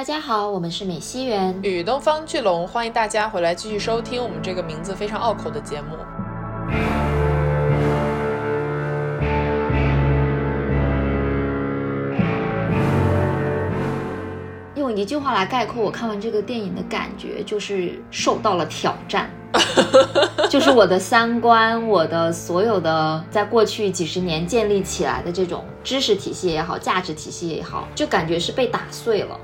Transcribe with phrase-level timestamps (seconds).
[0.00, 5.88] 大家好，我们是美西园与东方巨龙，欢迎大家回来继续收听我们这个名字非常拗口的节目。
[14.74, 19.30] 用一句话来概括我看完这个电影的感觉，就是受到了挑战，
[20.48, 29.38] 就是我的三观，我的所有的在过去几十年建立起来的这种知识体系也好，价值体系也好，就感觉是被打碎了。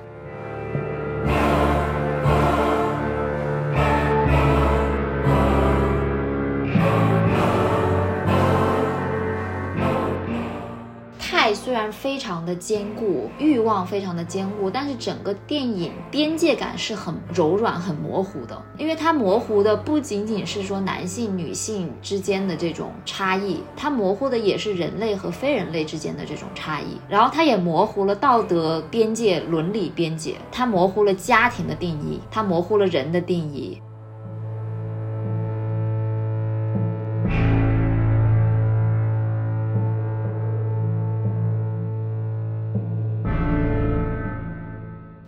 [11.76, 18.58] 虽然非常的坚固，欲望非常的坚固，但是整个电影边界感是很柔软、很模糊的。
[18.78, 26.96] 因为它模糊的不仅仅是说男性、女性之间的这种差异，它模糊的也是人类和非人类之间的这种差异。
[27.10, 33.82] 然后它也模糊了道德边界、伦理边界，它模糊了家庭的定义，它模糊了人的定义。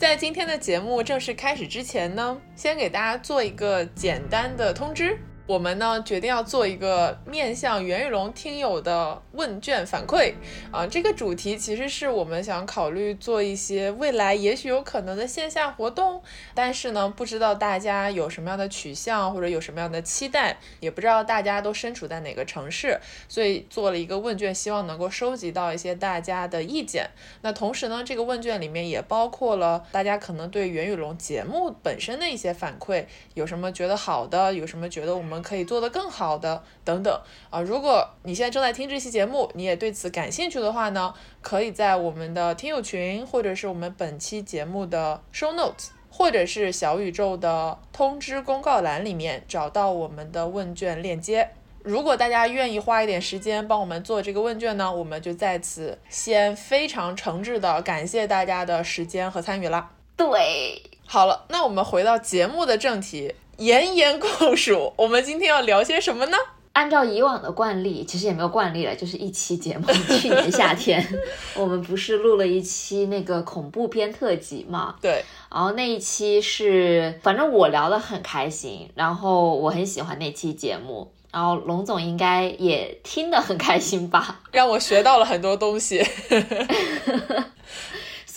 [0.09, 5.19] 在今天的节目正式开始之前呢，先给大家做一个简单的通知。
[5.49, 10.35] 我们呢决定要做一个面向袁宇龙听友的问卷反馈
[10.71, 16.23] 啊，这个主题其实是我们想考虑做一些未来也许有可能的线下活动，
[16.55, 27.09] 但是呢不知道大家有什么样的取向或者有什么样的期待，也不知道大家都身处在哪个城市，所以做了一个问卷，希望能够收集到一些大家的意见。
[27.41, 35.38] 那同时呢，这个问卷里面也包括了大家可能对袁宇龙节目本身的一些反馈，有什么觉得好的，有什么觉得我们。
[35.43, 37.61] 可以做得更好的等等啊！
[37.61, 51.51] 如果你现在正在听这期节目，你也对此感兴趣的话呢，可以在我们的听友群，或者是我们本期节目的 show notes，或者是小宇宙的通知公告栏里面找到我们的问卷链接。
[51.85, 59.91] 如果大家愿意花一点时间帮我们做这个问卷呢，我们就在此先非常诚挚的感谢大家的时间和参与啦。
[60.17, 63.35] 对，好了，那我们回到节目的正题。
[63.59, 66.37] 严严酷暑，我们今天要聊些什么呢？
[66.75, 69.93] 按照以往的惯例，其实也没有惯例了，就是一期节目。
[70.17, 71.05] 去年夏天，
[71.57, 74.95] 我们不是录了一期那个恐怖片特辑嘛？
[75.01, 75.25] 对。
[75.51, 84.39] 然后那一期是，反正我聊得很开心，然后我很喜欢那期节目，然后龙总应该也听得很开心吧？
[84.53, 86.07] 让我学到了很多东西。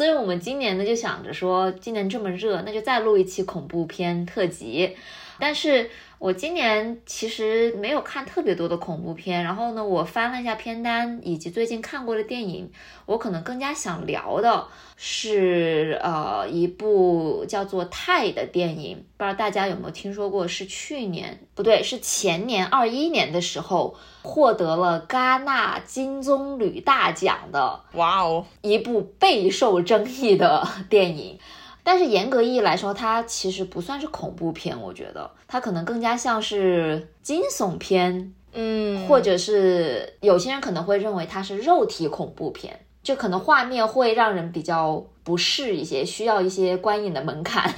[0.01, 4.97] 所以，我们今年呢就想着说，今年这么热，那就再录一期恐怖片特辑。
[5.37, 5.91] 但是。
[6.21, 12.71] 我今年其实没有看特别多的恐怖片，然后呢，我翻了一下片单以及最近看过的电影，
[13.07, 20.47] 我可能更加想聊的是呃一部叫做《泰》的电影，不知道大家有没有听说过？
[20.47, 31.39] 是去年不对，是前年二一年的时候获得了戛纳金棕榈大奖的，哇哦，一部备受争议的电影。
[31.83, 47.73] 但是严格意义来说，它其实不算是恐怖片，我觉得它可能更加像是惊悚片，嗯，或者是有些人可能会认为它是肉体恐怖片，就可能画面会让人比较不适一些，需要一些观影的门槛。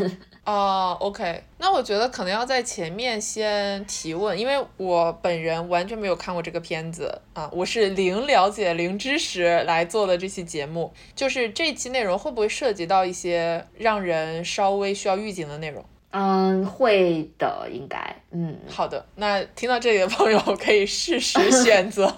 [0.45, 10.91] 哦，OK，那我觉得可能要在前面先提问，因为我本人完全没有看过这个片子啊，我是零了解、零知识来做的这期节目。
[11.15, 15.85] 就是这期内容会不会涉及到一些让人稍微需要预警的内容？
[16.11, 17.97] 嗯，会的，应该。
[18.31, 22.13] 嗯，好的，那听到这里的朋友可以适时选择。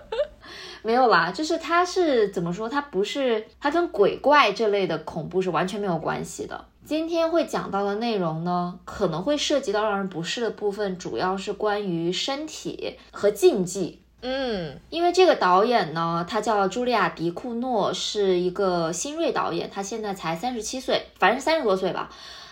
[0.84, 2.68] 没有啦，就是它是怎么说？
[2.68, 6.64] 它不是，它跟鬼怪这类的恐怖是完全没有关系的。
[6.86, 14.02] 今天会讲到的内容呢，可能会涉及到让人不适的部分，主要是关于身体和禁忌。
[14.22, 22.08] 嗯，因为这个导演呢，他叫茱莉亚·迪库诺，是一个新锐导演，他现在才三十七岁，反正三十多岁吧。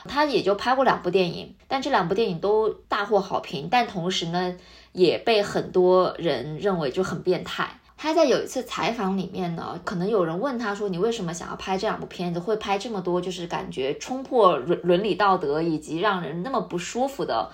[0.09, 4.57] 他也就拍过两部电影，但这两部电影都大获好评，但同时呢，
[4.91, 7.79] 也被很多人认为就很变态。
[7.97, 12.41] 他在有一次采访里面呢，可能有人问他说：“你为什么想要拍这两部片子？
[12.41, 17.51] 会拍这么多，就是感觉冲破伦伦理道德，以及让人那么不舒服的，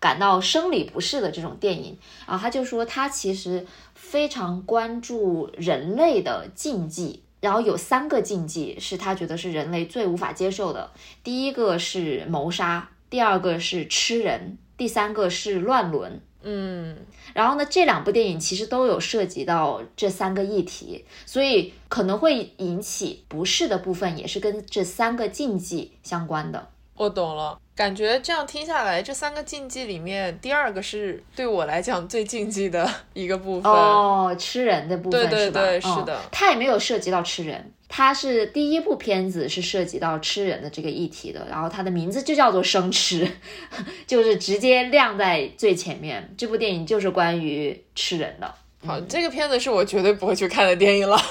[0.00, 10.90] 感到生理不适的这种电影？”啊他就说，他其实非常关注人类的禁忌，然后有三个禁忌是他觉得是人类最无法接受的。
[11.22, 16.20] 第一个是谋杀，第二个是吃人，第三个是乱伦。
[16.42, 16.96] 嗯，
[17.34, 26.68] 然后呢，这两部电影其实都有涉及到这三个议题，所以可能会引起不适的部分，也是跟这三个禁忌相关的。
[26.94, 33.72] 我懂了，感觉这样听下来，这三个禁忌里面，第二个是对我来讲最禁忌的一个部分。
[33.72, 35.60] 哦，吃人的部分对对是吧？
[35.60, 43.30] 对嗯是的它也没有涉及到吃人，它是第一部片子是涉及到吃人的这个议题的，然后它的名字就叫做生吃，
[44.08, 46.34] 就是直接亮在最前面。
[46.38, 48.54] 这部电影就是关于吃人的。
[48.84, 51.16] 好，这个片子是我绝对不会去看的电影了。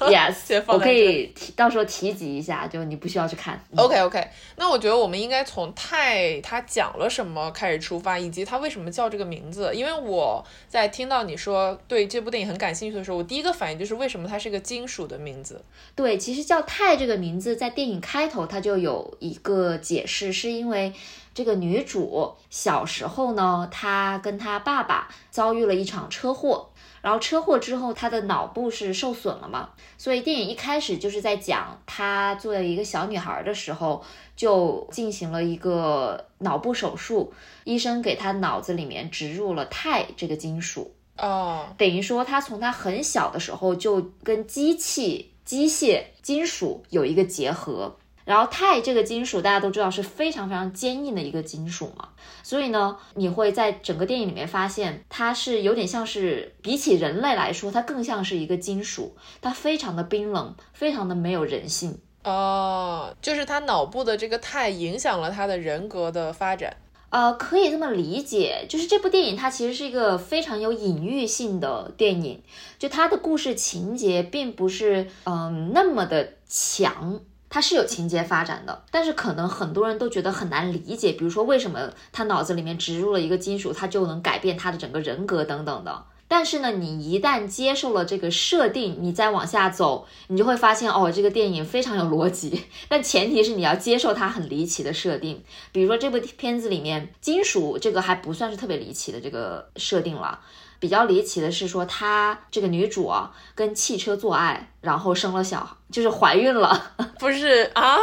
[0.00, 3.62] Yes，先放我可以提到时候提及一下，就你不需要去看。
[3.70, 9.70] 嗯 OK OK，那我觉得我们应该从泰他讲了什么开始出发，以及他为什么叫这个名字。
[9.74, 15.62] 因为我在听到你说对这部电影很感兴趣的时候，我第一个反应就是为什么它是个金属的名字。
[15.94, 20.92] 对，其实叫泰这个名字在电影开头它就有一个解释，是因为
[21.34, 26.69] 这个女主小时候呢，她跟她爸爸遭遇了一场车祸，
[27.02, 34.04] 然后车祸之后他的脑部是受损了嘛，所以电影一开始就是在讲她作为一个小女孩的时候
[34.36, 37.32] 就进行了一个脑部手术，
[37.64, 40.94] 医生给她脑子里面植入了钛这个金属。
[41.16, 47.96] 哦，等于说他从他很小的时候就跟机器、机械、金属有一个结合。
[48.30, 52.10] 然后钛这个金属大家都知道是非常非常坚硬的一个金属嘛，
[52.44, 61.98] 所以呢，你会在整个电影里面发现它是有点像是比起人类来说，它更像是一个金属，它非常的冰冷，非常的没有人性。
[62.22, 66.76] 哦，就是他脑部的这个钛影响了他的人格的发展。
[67.08, 72.40] 呃，可以这么理解，就是这部电影它其实是一个非常有隐喻性的电影，
[72.78, 77.18] 就它的故事情节并不是嗯、那么的强，
[77.50, 86.04] 它是有情节发展的，但是可能很多人都觉得很难理解，比如说为什么他脑子里面植入了一个金属，它就能改变他的整个人格等等的。
[86.28, 92.66] 但是呢，你一旦接受了这个设定，你再往下走，你就会发现哦，这个电影非常有逻辑。
[92.88, 95.42] 但前提是你要接受它很离奇的设定。
[95.72, 100.38] 比如说这部片子里面，金属这个还不算是特别离奇的这个设定了。
[100.80, 106.92] 比较离奇的是说，她这个女主啊跟汽车做爱，然后生了小孩，就是怀孕了。
[107.20, 107.96] 不是啊？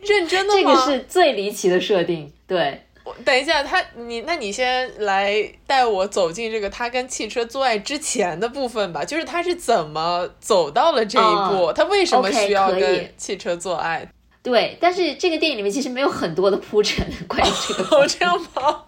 [0.00, 0.92] 认真的吗这？
[0.92, 2.30] 个是最离奇的设定。
[2.46, 14.06] 对，我等一下，他你那你先来带我走进这个他跟汽车做爱之前的部分吧，就是他是怎么走到了这一步，他为什么需要跟汽车做爱？
[14.44, 18.82] 对，但是这个电影里面其实没有很多的铺陈关于这个哦，这样吗？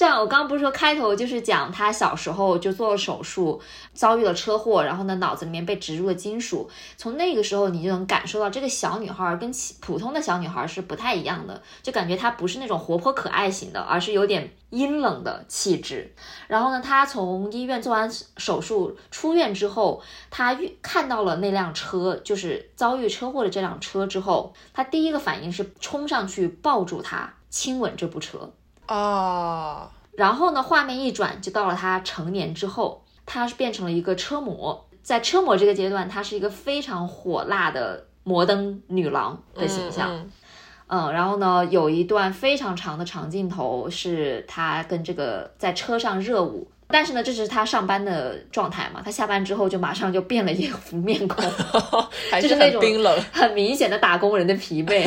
[0.00, 3.60] 像我刚刚不是说开头就是讲他小时候就做了手术，
[3.92, 6.70] 遭遇了车祸，然后呢脑子里面被植入了金属。
[6.96, 16.10] 从那个时候你就能感受到这个小女孩跟其普通的小女孩是不太一样的，就感觉她不是那种活泼可爱型的，而是有点阴冷的气质。
[16.48, 28.50] 然后呢，她从医院做完手术出院之后，她遇看到了那辆车，就是遭遇车祸的这辆车之后，她第一个反应是冲上去抱住她，亲吻这部车。
[28.94, 34.84] 啊，然后呢，画面一转就到了他成年之后，他是变成了一个车模。
[35.02, 40.14] 在车模这个阶段，她是一个非常火辣的摩登女郎的形象。
[40.14, 40.30] 嗯
[40.88, 46.68] 嗯然后呢，有一段非常长的长镜头是他跟这个在车上热舞。
[46.92, 51.44] 但是呢，这是他上班的状态嘛，他下班之后就马上就变了一副面孔，
[52.34, 53.22] 就是是那种很冰冷。
[53.32, 55.06] 很明显的打工人的疲惫。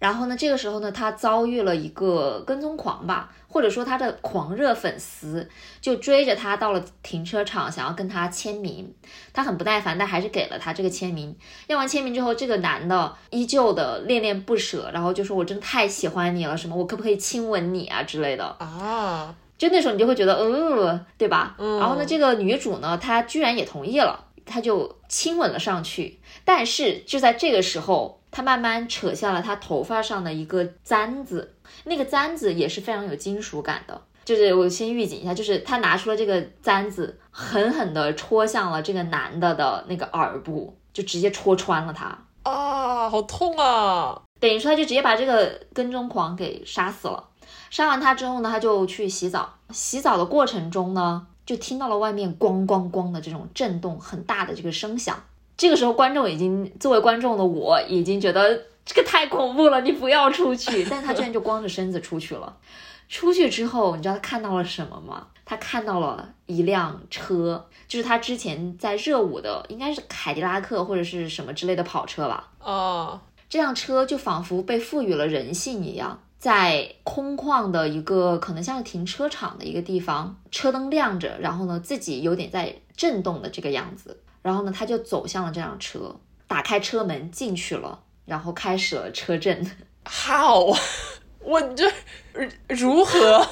[0.00, 5.48] 然后呢，这个时候呢，他遭遇了一个跟踪狂吧，或者说他的狂热粉丝，
[5.80, 8.92] 就追着他到了停车场，想要跟他签名。
[9.32, 11.36] 他很不耐烦，但还是给了他这个签名。
[11.66, 21.54] 要完签名之后，这个男的依旧的恋恋不舍，然后就说：“我真的太喜欢你了，什么我可不可以亲吻你啊之类的。”啊，就那时候你就会觉得，嗯，对吧？
[21.58, 26.18] 嗯然后呢，这个女主呢，她居然也同意了，她就亲吻了上去。
[26.46, 34.00] 但是就在这个时候，她慢慢扯下了他头发上的一个簪子，那个簪子也是非常有金属感的。
[34.24, 42.16] 就是我先预警一下，就是他拿出了这个簪子，狠狠地戳向了这个男的的那个耳部，就直接戳穿了他。
[42.42, 44.22] 啊，好痛啊！
[44.38, 47.28] 等于说，他就直接把这个跟踪狂给杀死了。
[47.70, 49.54] 杀完他之后呢，他就去洗澡。
[49.70, 55.22] 洗澡的过程中呢，就听到了外面咣咣咣的这种震动很大的这个声响。
[55.60, 60.82] 这个时候，观众已经作为观众的我已经觉得这个太恐怖了，你不要出去。
[60.88, 62.56] 但他居然就光着身子出去了。
[63.10, 65.26] 出去之后，你知道他看到了什么吗？
[65.44, 72.48] 他看到了一辆车，就是他之前在热舞的，应该是凯迪拉克或者是什么之类的跑车吧。
[72.60, 86.14] 哦，这辆车就仿佛被赋予了人性一样，在空旷的一个可能像是停车场的一个地方，车灯亮着，然后呢自己有点在震动的这个样子，然后呢他就走向了这辆车，
[86.46, 89.70] 打开车门进去了，然后开始了车震。
[90.04, 90.74] How？
[91.42, 91.90] 我这
[92.68, 93.46] 如 何？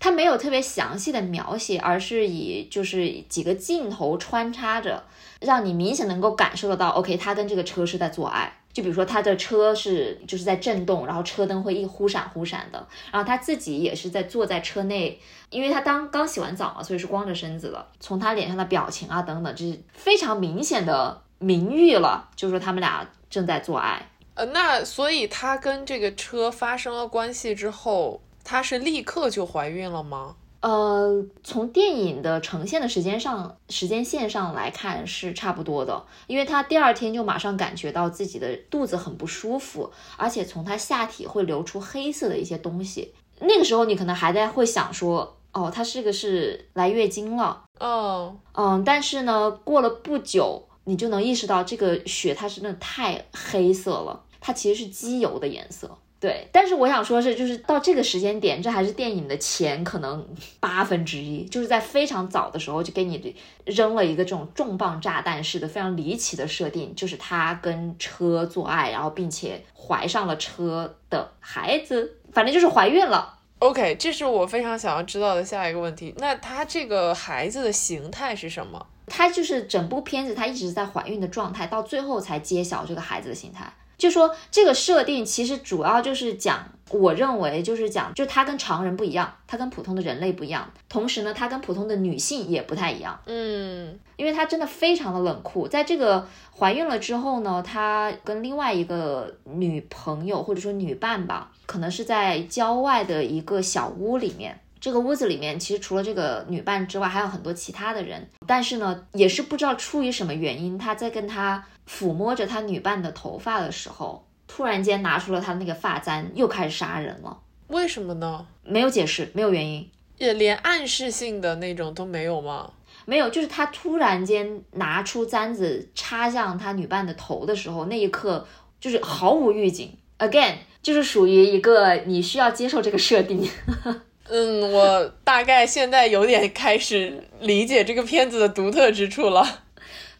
[0.00, 5.04] 他没有特别详细的描写，而是以就是几个镜头穿插着，
[5.40, 8.60] 让你明显能够感受得到，OK，他跟这个车是在做爱。
[8.78, 15.20] 就比如说他的车是就是在震动，然后车灯会一忽闪忽闪的，然后他自己也是在坐在车内，
[15.50, 17.86] 因为他当刚洗完澡嘛，所以是光着身子的。
[17.98, 24.08] 从他脸上的表情啊等等，这是非常明显的明喻了，就是说他们俩正在做爱。
[24.34, 28.22] 呃，那所以他跟这个车发生了关系之后。
[28.44, 30.34] 他是立刻就怀孕了吗？
[30.60, 43.14] 呃，从电影的呈现的时间上、时间线上来看是差不多的，因为他第二天就马上感觉到自己的肚子很不舒服，而且从他下体会流出黑色的一些东西。
[43.40, 47.64] 那个时候你可能还在会想说，哦，他这个是来月经了。
[47.78, 55.96] 哦，嗯，但是呢，过了不久，你就能意识到这个血它是真的太黑色了，它其实是机油的颜色。
[56.20, 60.26] 对，但是我想说，是就是到这个时间点，这还是电影的前可能
[60.58, 73.38] 八分之一，就是在非常早的时候就给你扔了一个这种重磅炸弹式的非常离奇的设定，就是他跟车做爱，然后并且怀上了车的孩子，反正就是怀孕了。
[73.60, 76.12] OK，这是我非常想要知道的下一个问题。
[76.18, 78.84] 那他这个孩子的形态是什么？
[79.06, 83.72] 他就是整部片子他一直在怀孕的状态，到最后才揭晓这个孩子的形态。
[83.98, 96.26] 就说这个设定其实主要就是讲，我认为就是讲，就他跟常人不一样，他跟普通的人类不一样，同时呢，他跟普通的女性也不太一样，嗯，因为他真的非常的冷酷，在这个
[96.56, 104.60] 怀孕了之后呢，他跟另外一个女朋友或者说女伴吧，可能是在郊外的一个小屋里面。
[104.80, 108.30] 这个屋子里面其实除了这个女伴之外，还有很多其他的人。
[108.46, 117.38] 但是呢，也是不知道出于什么原因，他在跟他抚摸着他女伴的头发的时候，突然间拿出了他那个发簪，又开始杀人了。
[117.68, 118.46] 为什么呢？
[118.62, 122.70] 没有解释，没有原因，也连暗示性的那种都没有吗？
[123.06, 128.46] 没有，就是他突然间拿出簪子插向他女伴的头的时候，那一刻
[128.78, 129.96] 就是毫无预警。
[130.18, 133.48] Again，就是属于一个你需要接受这个设定。
[134.28, 139.62] 嗯，我大概现在有点开始理解这个片子的独特之处了。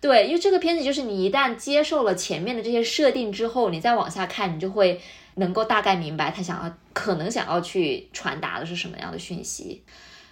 [0.01, 5.01] 对，因为这个片子就是你一旦接受了前面的这些设定之后，你再往下看，你就会
[5.35, 9.83] 能够大概明白他想要可能想要去传达的是什么样的讯息。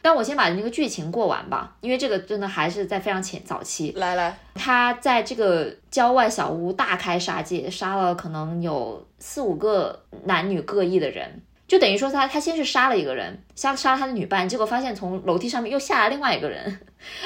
[0.03, 3.91] 但我先把那个剧情过完吧，因为这个真的还是在非常前早期。
[3.97, 11.43] 来来，他在这个郊外小屋大开杀戒，杀了可能有四五个男女各异的人。
[11.69, 16.79] 就等于说他他先是杀了一个人，杀杀了他的女伴，结果发现从楼梯上面又下来另外一个人，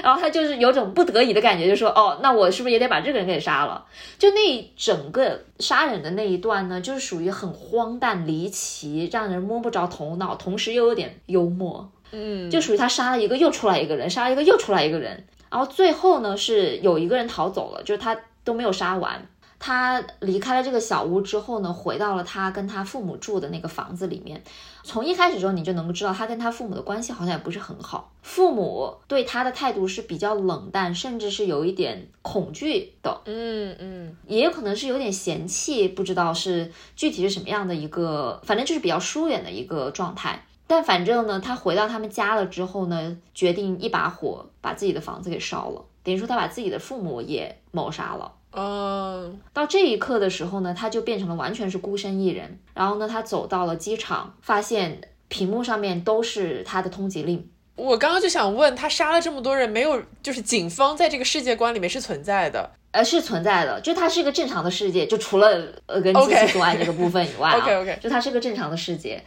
[0.02, 3.84] 然后他就是有种不得已的感觉，就说哦，那我是不是也得把这个人给杀了？
[4.18, 19.26] 就那整个杀人的那一段呢，就是属于很荒诞离奇，让人摸不着头脑，同时又有点幽默，嗯，就属于他杀了一个又出来一个人，杀了一个又出来一个人，然后最后呢是有一个人逃走了，就是他都没有杀完。
[19.60, 24.42] 他离开了这个小屋之后呢，回到了他跟他父母住的那个房子里面。
[24.82, 33.20] 从一开始时候，你就能够知道他跟他父母的关系好像也不是很好，父母对他的态度是比较冷淡，甚至是有一点恐惧的。
[33.26, 40.42] 嗯嗯，也有可能是有点嫌弃，不知道是具体是什么样的一个，反正就是比较疏远的一个状态。
[40.66, 48.32] 但反正呢，他回到他们家了之后呢，决定一把火把自己的房子给烧了，等于说他把自己的父母也谋杀了。
[48.52, 52.58] 嗯，到这一刻的时候呢，他就变成了完全是孤身一人。
[52.74, 57.48] 然后呢，他走到了机场，发现屏幕上面都是他的通缉令。
[57.76, 62.70] 我刚刚就想问他杀了这么多人，没有就是警方在这个世界观里面是存在的？
[62.90, 69.22] 呃，是存在的，就它是一个正常的世界，就除了呃跟机器作案这个部分以外，OK OK，就它是个正常的世界。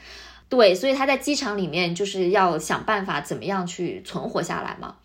[0.49, 4.95] 对，所以他在机场里面就是要想办法怎么样去存活下来嘛。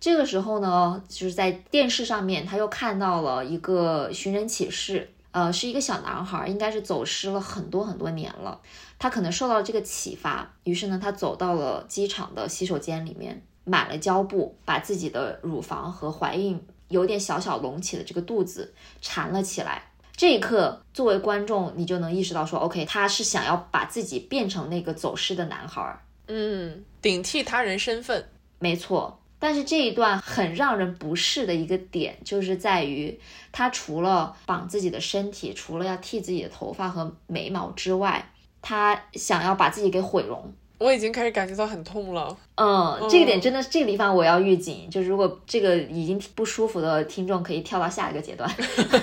[0.00, 8.60] 这个时候呢，就是在电视上面，他又看到了一个寻人启事，呃，是一个小男孩，应该是走失了很多很多年了。
[8.98, 19.90] 他可能受到这个启发，于是呢，他走到了机场的洗手间里面，买了胶布，把自己的乳房和怀孕有点小小隆起的这个肚子缠了起来。
[20.16, 28.28] 这一刻，作为观众，你就能意识到说，OK，他是想要把自己变成那个走失的男孩，嗯，顶替他人身份，
[28.58, 29.20] 没错。
[29.38, 33.18] 但是这一段很让人不适的一个点，就是在于
[33.52, 38.30] 他除了绑自己的身体，除了要剃自己的头发和眉毛之外，
[38.60, 40.52] 他想要把自己给毁容。
[40.78, 42.36] 我已经开始感觉到很痛了。
[42.56, 48.48] 嗯，这个点真的是这个地方我要预警，就是如果这个已经不舒服的听众可以跳到下一个阶段，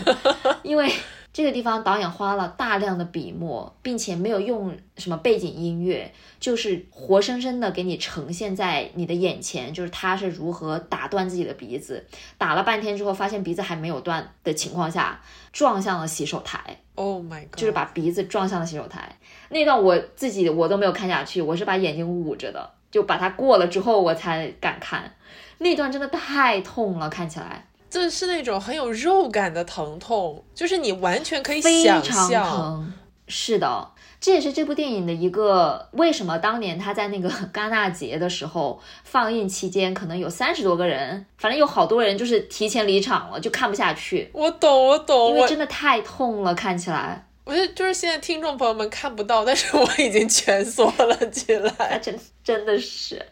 [0.64, 0.92] 因为。
[1.36, 12.06] 这个地方导演花了大量的笔墨，并且没有用什么背景音乐，就是活生生的给你呈现在你的眼前，就是他是如何打断自己的鼻子，
[12.38, 16.78] 打了半天之后发现鼻子还没有断的情况下，撞向了洗手台。
[16.96, 17.58] Oh my god！
[17.58, 19.18] 就是把鼻子撞向了洗手台。
[19.50, 25.12] 那段我自己我都没有看下去，我是把眼睛捂着的，就把它过了之后我才敢看。
[25.58, 27.68] 那段真的太痛了，看起来。
[27.96, 32.94] 这是那种很有肉感的疼痛，就是你完全可以想象。
[33.30, 44.30] 是的，这也是这部电影的一个为什么当年他在那个戛纳节的时候放映期间，可能有三十多个人，反正有好多人就是提前离场了，就看不下去。
[44.34, 47.26] 我懂，我懂，因为真的太痛了，看起来。
[47.46, 53.26] 我觉得就是现在听众朋友们看不到，但是我已经蜷缩了起来， 真真的是。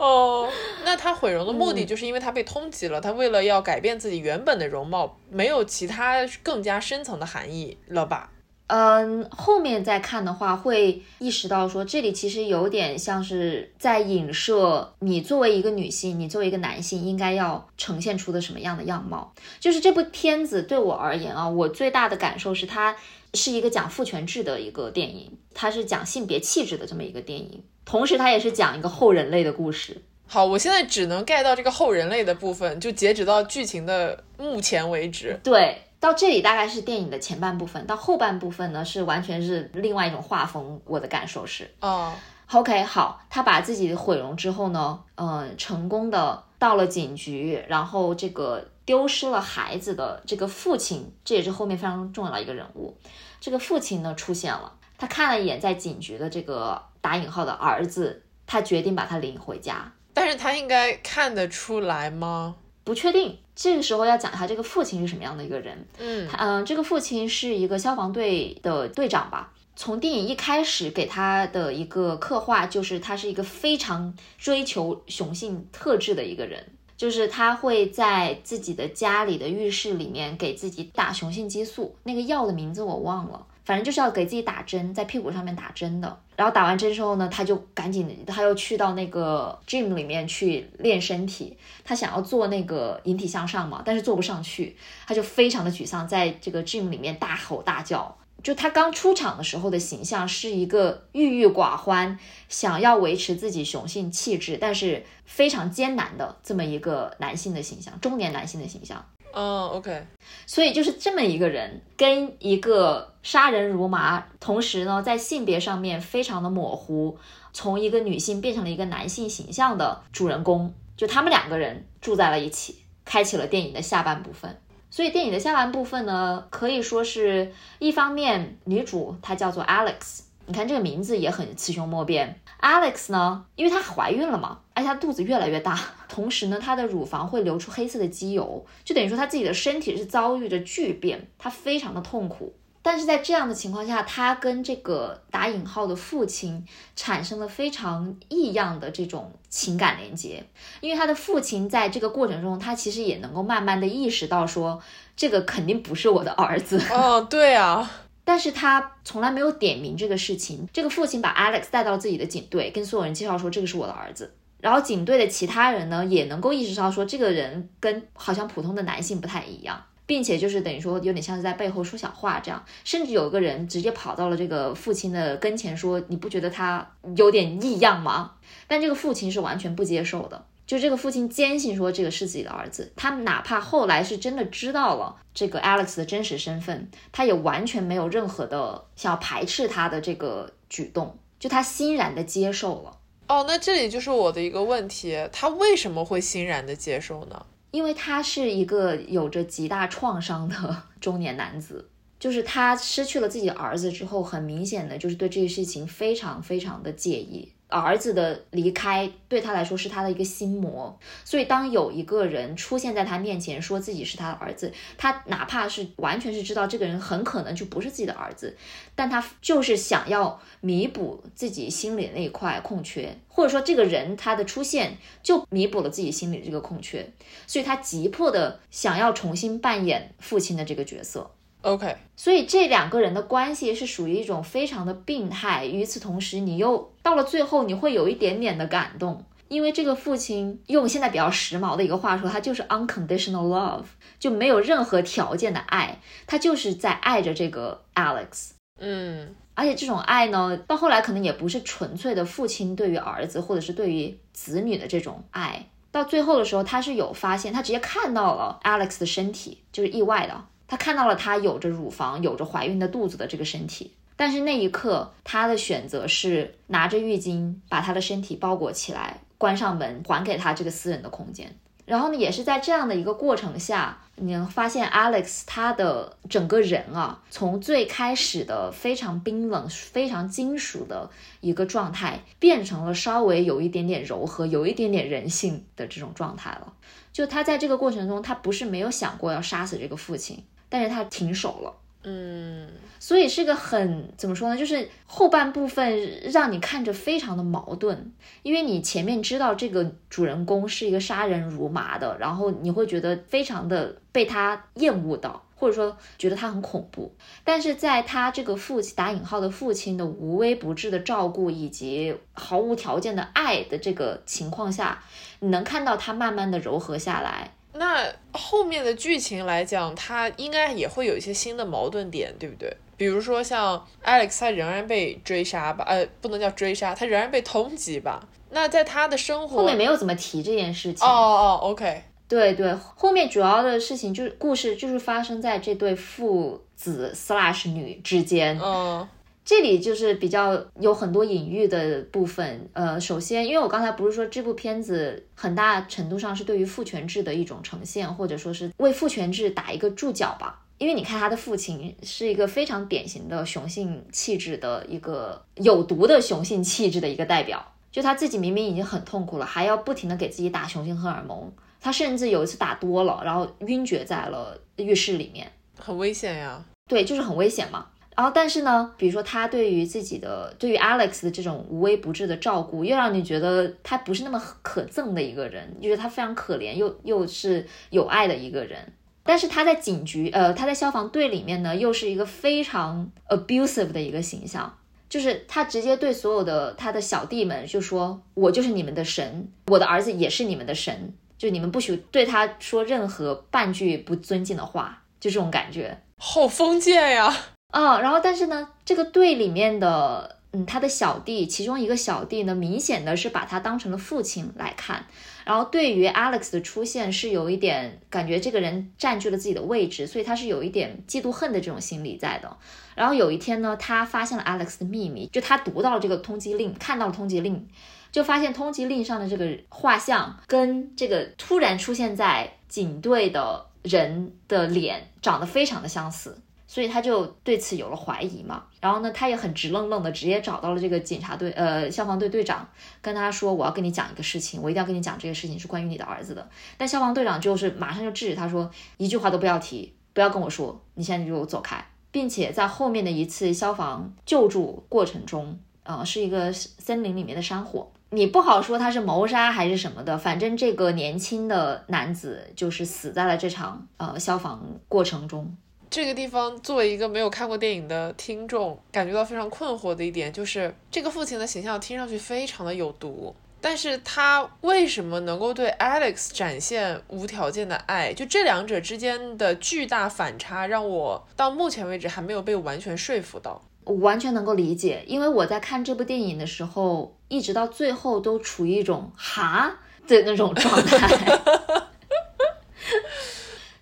[0.00, 0.48] 哦，
[0.82, 8.30] 那他毁容的目的就是因为他被通缉了，他为了要改变自己原本的容貌，没有其他更加深层的含义了吧？
[8.68, 19.34] 嗯，后面再看的话，会意识到说这里其实有点像是在影射你作为一个女性，你作为一个男性应该要呈现出的什么样的样貌。
[19.58, 22.96] 就是这部片子对我而言啊，我最大的感受是它
[23.34, 27.62] 是一个讲父权制的一个电影，它是讲性别气质的这么一个电影。
[27.84, 30.02] 同时，它也是讲一个后人类的故事。
[30.26, 35.36] 好，我现在只能 get 到这个后人类的部分，就截止到剧情的目前为止。
[35.42, 40.80] 对，到这里大概是电影的前半部分，到后半部分呢是完全是另外一种画风。
[40.84, 42.12] 我的感受是，哦
[42.52, 52.96] ，OK，好，他把自己毁容之后呢，嗯，成功的到了警局，然后这个丢失了孩子的这个父亲，这也是后面非常重要的一个人物。
[53.40, 56.82] 这个父亲呢出现了，他看了一眼在警局的这个。
[57.02, 62.56] 打引号的儿子，他决定把他领回家，但是他应该看得出来吗？
[62.84, 63.38] 不确定。
[63.56, 65.86] 这个时候要讲一下这个父亲是什么样的一个人。
[65.98, 69.50] 嗯，嗯，这个父亲是一个消防队的队长吧。
[69.74, 83.46] 从电影一开始给他的一个刻画，就是他是一个非常追求雄性特质的一个人，就是他会在自己的家里的浴室里面给自己打雄性激素，那个药的名字我忘了。
[83.64, 86.18] 反正就是要给自己打针，在屁股上面打针的。
[86.36, 91.56] 然后打完针之后呢，他就赶紧，他又去到那个 gym 里面去练身体。
[91.82, 98.14] 他想要做那个引体向上嘛，但是做不上去，他就非常的沮丧，在这个 gym 里面大吼大叫。
[98.42, 109.04] 就他刚出场的时候的形象是一个郁郁寡欢，想要维持自己雄性气质，但是非常艰难的这么一个男性的形象，中年男性的形象。
[109.32, 110.06] 嗯，OK，
[110.44, 117.16] 所以就是这么一个人，跟一个杀人如麻，同时呢，在性别上面非常的模糊，
[117.52, 124.60] 从一个女性变成了一个男性形象的主人公，就他们两个人住在了一起，开启了电影的下半部分。
[124.90, 130.22] 所以电影的下半部分呢，可以说是一方面，女主她叫做 Alex。
[130.46, 132.40] 你看这个名字也很雌雄莫辨。
[132.60, 142.52] Alex 呢，因为她怀孕了嘛，而且她肚子越来越大， 同时呢，她的乳房会流出黑色的机油，就等于说她自己的身体是遭遇着巨变，她非常的痛苦。
[142.82, 146.66] 但是在这样的情况下，他跟这个打引号的父亲
[146.96, 150.44] 产生了非常异样的这种情感连接，
[150.80, 154.80] 因为他的父亲在这个过程中，他其实也能够慢慢的意识到说，
[155.14, 156.80] 这个肯定不是我的儿子。
[156.90, 157.90] 哦，对啊。
[158.22, 160.68] 但是他从来没有点名这个事情。
[160.72, 164.32] 这个父亲把 Alex 带到自己的警队，跟所有人介绍说这个是我的儿子。
[164.60, 172.64] 然后警队的其他人呢，也能够意识到说这个人跟好像普通的男性不太一样，并且就是等于说有点像是在背后说小话这样。
[172.82, 178.32] 甚至有一个人直接跑到了这个父亲的跟前说：“你不觉得他有点异样吗？”
[178.66, 180.46] 但这个父亲是完全不接受的。
[180.66, 192.96] 就这个父亲坚信说这个是自己的儿子，他哪怕后来是真的知道了这个 Alex 的真实身份，他也完全没有任何的想要排斥他的这个举动，就他欣然的接受了。
[193.28, 197.46] 哦，那这里就是我的一个问题，他为什么会欣然的接受呢？
[197.70, 207.52] 因为他是一个有着极大创伤的 中年男子，就是他失去了自己的儿子之后，很明显的就是对这个事情非常非常的介意。
[207.70, 218.56] 儿子的离开对他来说是他的一个心魔，所以当有一个人出现在他面前，说自己是他的儿子，他哪怕是完全是知道这个人很可能就不是自己的儿子，
[218.94, 227.10] 但他就是想要弥补自己心里那一块空缺，或者说这个人他的出现就弥补了自己心里这个空缺，
[227.46, 231.30] 所以他急迫的想要重新扮演父亲的这个角色。
[231.62, 235.66] OK，所以这两个人的关系是属于一种非常的病态。
[235.66, 243.84] 与此同时，你又到了最后，你会有一点点的感动，因为这个父亲用现在比较时髦的一个话说，他就是 unconditional love，
[244.18, 248.52] 就没有任何条件的爱，他就是在爱着这个 Alex。
[248.78, 255.66] 嗯，而且这种爱呢，到后来可能也不是纯粹的父亲对于儿子或者是对于子女的这种爱。
[255.92, 260.44] 到最后的时候，他是有发现，他直接看到了 Alex 的身体，就是意外的。
[260.70, 271.52] 他看到了他有着乳房、有着怀孕的肚子的这个身体，但是那一刻他的选择是拿着浴巾把他的身体包裹起来，关上门，还给他这个私人的空间。
[271.86, 286.72] 然后呢，也是在这样的一个过程下，你能发现 Alex 他的整个人啊，从最开始的非常冰冷、非常金属的一个状态，变成了稍微有一点点柔和、有一点点人性的这种状态了。
[287.12, 290.44] 就他在这个过程中，他不是没有想过要杀死这个父亲。
[290.70, 292.66] 但是他停手了，嗯，
[292.98, 294.56] 所以是个很怎么说呢？
[294.56, 298.10] 就是后半部分让你看着非常的矛盾，
[298.42, 307.12] 因为你前面知道这个主人公是一个杀人如麻的，然后你会觉得非常的被他厌恶到，或者说觉得他很恐怖。
[307.44, 315.02] 但是在他这个父亲打引号的父亲的无微不至的照顾以及毫无条件的爱的这个情况下，
[315.40, 317.54] 你能看到他慢慢的柔和下来。
[317.72, 322.76] 那后面的剧情来讲，他应该也会有一些新的矛盾点，对不对？
[322.96, 325.84] 比如说像 Alex，他仍然被追杀吧？
[325.88, 328.28] 呃，不能叫追杀，他仍然被通缉吧？
[328.50, 331.06] 那在他的生活后面没有怎么提这件事情。
[331.06, 338.60] 哦哦，OK，对对，后面主要的事情就是故事就是发生在这对父子 slash 女之间。
[338.62, 339.08] 嗯。
[339.50, 342.70] 这里就是比较有很多隐喻的部分。
[342.72, 350.62] 呃，首先，因为我刚才不是说这部片子很大程度上是对于父权制的一种呈现，或者说是为父权制打一个注脚吧。
[350.78, 361.52] 因为你看他的父亲是一个非常典型的雄性气质的一个有毒的雄性气质的一个代表，就他自己明明已经很痛苦了，还要不停的给自己打雄性荷尔蒙。
[361.80, 366.64] 他甚至有一次打多了，然后晕厥在了浴室里面，很危险呀。
[366.88, 367.86] 对，就是很危险嘛。
[368.20, 378.78] 然后，但是呢，比如说他对于自己的、对于 Alex 的这种无微不至的照顾，又让你觉得他不是那么可憎的一个人，就是他非常可怜又又是有爱的一个人。
[379.22, 384.76] 但是他在警局，呃，他在消防队里面呢，又是一个非常 abusive 的一个形象，
[385.08, 397.34] 就是他直接对所有的他的小弟们就说：“我就是你们的神，我的儿子也是你们的神，就你们不许对他说任何半句不尊敬的话。”就这种感觉，好封建呀。
[397.70, 405.06] 啊，然后但是呢，这个队里面的，嗯，他的小弟，其中一个小弟呢，明显的是把他当成了父亲来看，
[405.44, 412.56] 然后对于 Alex 的出现是有一点感觉这个人占据了自己的位置，所以他是有一点嫉妒恨的这种心理在的。
[412.96, 417.68] 然后有一天呢，他发现了 Alex 的秘密，就他读到了这个通缉令，看到了通缉令，
[418.10, 426.36] 就发现通缉令上的这个画像跟这个突然出现在警队的人的脸长得非常的相似。
[426.70, 432.64] 所以他就对此有了怀疑嘛，然后呢，他也很直愣愣的直接找到了这个警察队，呃，消防队队长，
[433.02, 436.48] 跟他说，我要跟你讲一个事情，我一定要跟你讲这个事情是关于你的儿子的。
[436.76, 455.56] 但消防队长就是马上就制止他说，一句话都不要提，不要跟我说，你现在就走开，并且在后面的一次消防救助过程中，呃，是一个森林里面的山火，你不好说他是谋杀还是什么的，反正这个年轻的男子就是死在了这场呃消防过程中。
[455.90, 468.14] 这个地方，作为一个没有看过电影的听众，感觉到非常困惑的一点就是，这个父亲的形象听上去非常的有毒，但是他为什么能够对 Alex 展现无条件的爱？
[468.14, 473.60] 就这两者之间的巨大反差，让我到目前为止还没有被完全说服到。
[473.82, 479.76] 我完全能够理解，因为我在看这部电影的时候，一直到最后都处于一种哈
[480.06, 481.08] 的那种状态。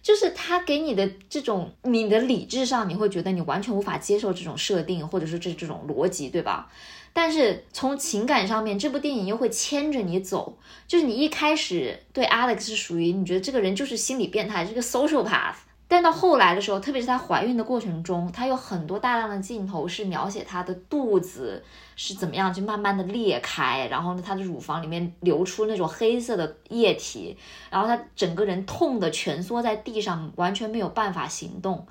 [0.09, 6.67] 就是他给你的这种，你的理智上你会觉得你完全无法接受这种设定，或者说这这种逻辑，对吧？
[7.13, 10.57] 但是从情感上面，这部电影又会牵着你走。
[10.87, 15.57] 就是你一开始对 Alex 是属于你觉得这个人就是心理变态，是个 social path。
[15.87, 21.63] 但到后来的时候，特别是她怀孕的过程中，她有很多大量的镜头是描写她的肚子
[22.01, 27.37] 是怎么样，就慢慢的裂开，然后呢，她的乳房里面流出那种黑色的液体，
[27.71, 31.85] 然后她整个人痛的蜷缩在地上，完全没有办法行动。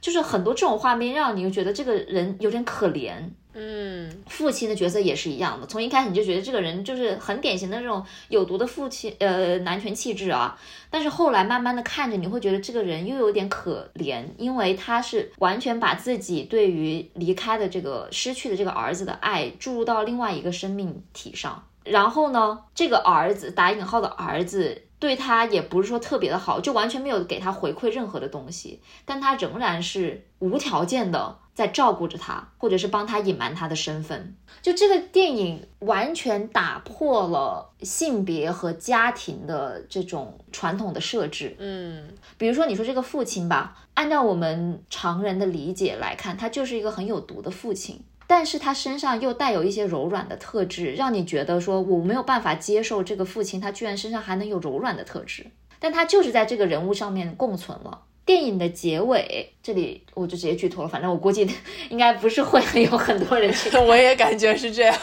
[0.00, 3.14] 就是很多这种画面让你又觉得这个人有点可怜。
[3.60, 10.56] 嗯，父亲的角色也是一样的，从一开始你就觉得这个人就是很典型的这种有毒的父亲，呃，男权气质啊。
[10.90, 21.64] 但是后来慢慢的看着，你会觉得这个人又有点可怜，因为他是完全把自己对于离开的这个失去的这个儿子的爱注入到另外一个生命体上。
[21.82, 31.38] 然后呢，这个儿子打引号的儿子对他也不是说特别的好，就完全没有给他回馈任何的东西，但他仍然是无条件的。
[31.58, 34.36] 在照顾着他，或者是帮他隐瞒他的身份。
[34.62, 41.56] 就这个电影完全打破了性别和家庭的这种传统的设置。
[41.58, 55.46] 嗯，比如说你说这个父亲吧，按照我们常人的理解来看，他就是一个很有毒的父亲，但是他身上又带有一些柔软的特质，让你觉得说我没有办法接受这个父亲，他居然身上还能有柔软的特质，
[55.80, 58.02] 但他就是在这个人物上面共存了。
[58.26, 60.88] 电影的结尾，这里我就直接剧透了。
[60.88, 61.50] 反正我估计
[61.88, 63.74] 应该不是会有很多人去。
[63.80, 64.94] 我也感觉是这样，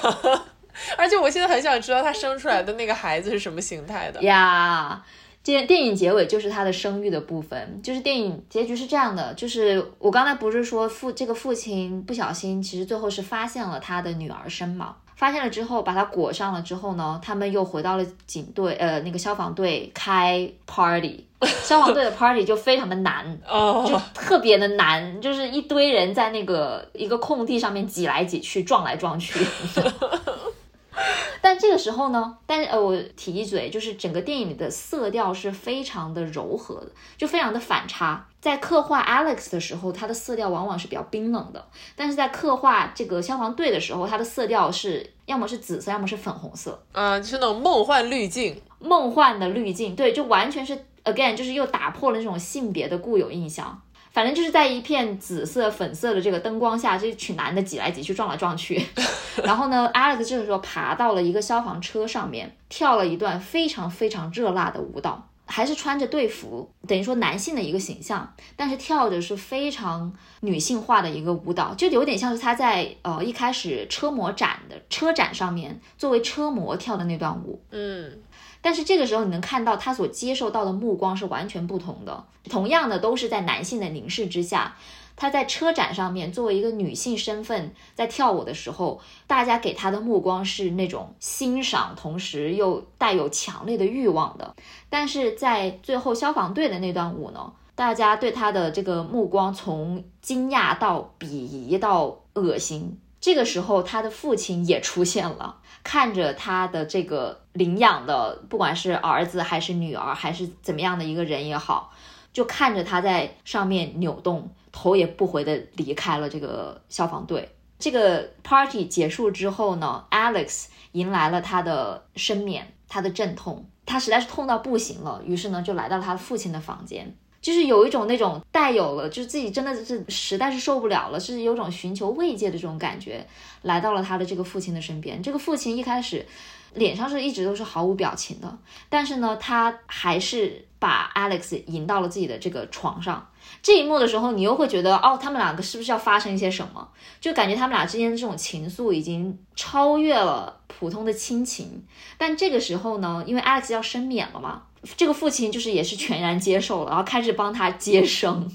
[0.95, 5.03] 而且我现在很想知道他生出来的那个孩子是什么形态的呀。
[5.45, 14.95] 电电影结尾就是他的生育的部分，就是电影结局是这样的，就是我刚才不是说父这个父亲不小心，其实最后是发现了他的女儿身嘛。
[15.15, 21.25] 发现了之后，把它裹上了之后呢，他们又回到了警队，呃，那个消防队开 party，
[21.63, 23.25] 消防队的 party 就非常的难，
[23.87, 29.39] 就特别的难，就是一堆人在那个一个空地上面挤来挤去，撞来撞去。
[31.41, 38.25] 但这个时候呢，但是呃，我提一嘴，就是整个电影里的色调是非常的柔和的，就非常的反差。
[38.39, 41.59] 在刻画 Alex 的时候，它的色调往往是比较冰冷的；
[41.95, 53.81] 但是在刻画这个消防队的时候，它的色调是要么是紫色，要么是粉红色，嗯，就是那种梦幻滤镜，梦幻的滤镜，对，就完全是 again，就是又打破了那种性别的固有印象。
[54.15, 58.81] 反正就是在一片紫色、粉色的这个灯光下，这一群男的挤来挤去、撞来撞去。
[59.43, 77.61] 然后呢，Alex 这个时候爬到了一个消防车上面，跳了一段非常非常热辣的舞蹈，还是穿着队服，等于说男性的一个形象，但是跳的是非常女性化的一个舞蹈，就有点像是他在呃一开始车模展的车展上面作为车模跳的那段舞。
[77.71, 78.21] 嗯。
[78.65, 82.23] 但是这个时候，你能看到他所接受到的目光是完全不同的。
[82.49, 84.75] 同样的，都是在男性的凝视之下，
[85.15, 94.55] 他在车展上面作为一个女性身份在跳舞的时候，大家给他的目光是那种欣赏，同时又带有强烈的欲望的。
[94.89, 102.99] 但是在最后消防队的那段舞呢，大家对他的这个目光从惊讶到鄙夷到恶心。
[103.25, 105.59] 这个时候，他的父亲也出现了。
[105.81, 111.91] 看着他的这个领养的，不管是儿子还是女儿，还是怎么样的一个人也好，
[112.31, 117.49] 就看着他在上面扭动，头也不回的离开了这个消防队。
[117.79, 127.17] 这个 party 结束之后呢，Alex 迎来了他的生免，他的阵痛，他实在是痛到不行了，于是呢就来到了他父亲的房间。
[127.45, 133.23] 就是有一种那种带有了，就是自己真的是实在是受不了了，是有种寻求慰藉的这种感觉，
[133.61, 135.21] 来到了他的这个父亲的身边。
[135.21, 136.25] 这个父亲一开始
[136.73, 138.57] 脸上是一直都是毫无表情的，
[138.89, 143.29] 但是呢，他还是把 Alex 引到了自己的这个床上。
[143.61, 146.89] 这一幕的时候，你又会觉得，哦，他们两个是不是要发生一些什么？
[147.21, 151.85] 就感觉他们俩之间的这种情愫已经超越了普通的亲情。
[152.17, 154.63] 但这个时候呢，因为 Alex 要生免了嘛。
[154.95, 158.49] 这个父亲就是也是全然接受了，然后开始帮他接生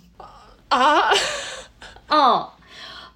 [0.68, 1.10] 啊，
[2.08, 2.48] 嗯，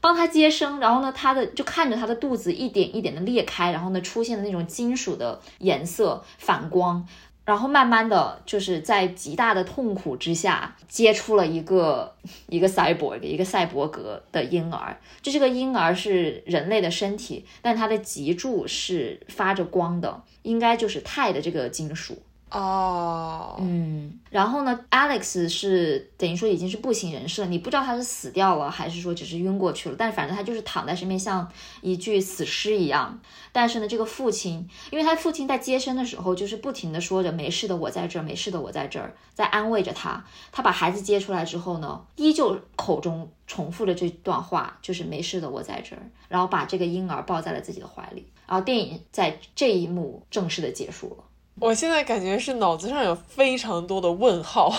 [0.01, 7.07] 帮他接生，然后呢，他的就看着他的肚子一点一点的裂开，然后呢，出现了那种金属的颜色反光，
[7.45, 12.17] 然后慢慢的就是在极大的痛苦之下接出了一个
[12.49, 22.23] 一个 cyborg 一个赛博格的婴儿，就这个婴儿是人类的身体，但他的脊柱是发着光的，应该就是钛的这个金属。
[22.55, 33.19] 哦，嗯，然后呢，Alex 是等于说已经是不省人事了，你不知道他是死掉了还是说只是晕过去了，但是反正他就是躺在身边像一具死尸一样。
[33.51, 40.25] 但是呢，这个父亲，因为他父亲在接生的时候就是不停的说着没事的，我在这儿，没事的，我在这儿，在安慰着他。
[40.53, 48.27] 他把孩子接出来之后呢，依旧口中重复着这段话，就是没事的，我在这儿，然后把这个婴儿抱在了自己的怀里。
[48.47, 51.25] 然后电影在这一幕正式的结束了。
[51.61, 54.75] 我现在感觉是脑子上有非常多的问号，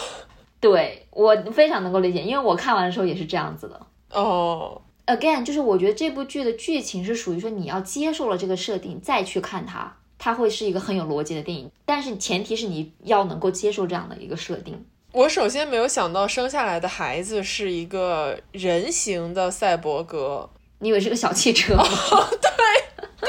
[0.60, 3.82] 对我非常能够理解，因为我看完的时候也是这样子的。
[4.12, 14.86] 哦，again，就是我觉得这部剧的剧情是属于说你要接受了这个设定再去看它，它会是一个很有逻辑的电影，但是前提是你要能够接受这样的一个设定。
[15.12, 21.74] 我首先没有想到生下来的孩子是一个人形的赛博格，你以为是个小汽车？
[21.78, 22.65] 对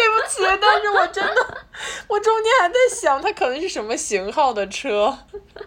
[0.14, 1.64] 不起，但是我真的，
[2.08, 5.16] 我中间还在想它可能是什么型号的车，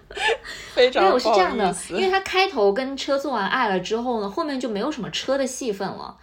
[0.73, 6.15] 非常没有是这样的因为它开头跟车做完爱了之后呢，后面就没有什么车的戏份了。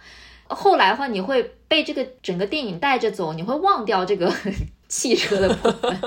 [0.49, 4.33] 后来的话，你会被这个整个电影带着走，你会忘掉这个
[4.87, 6.01] 汽车的部分。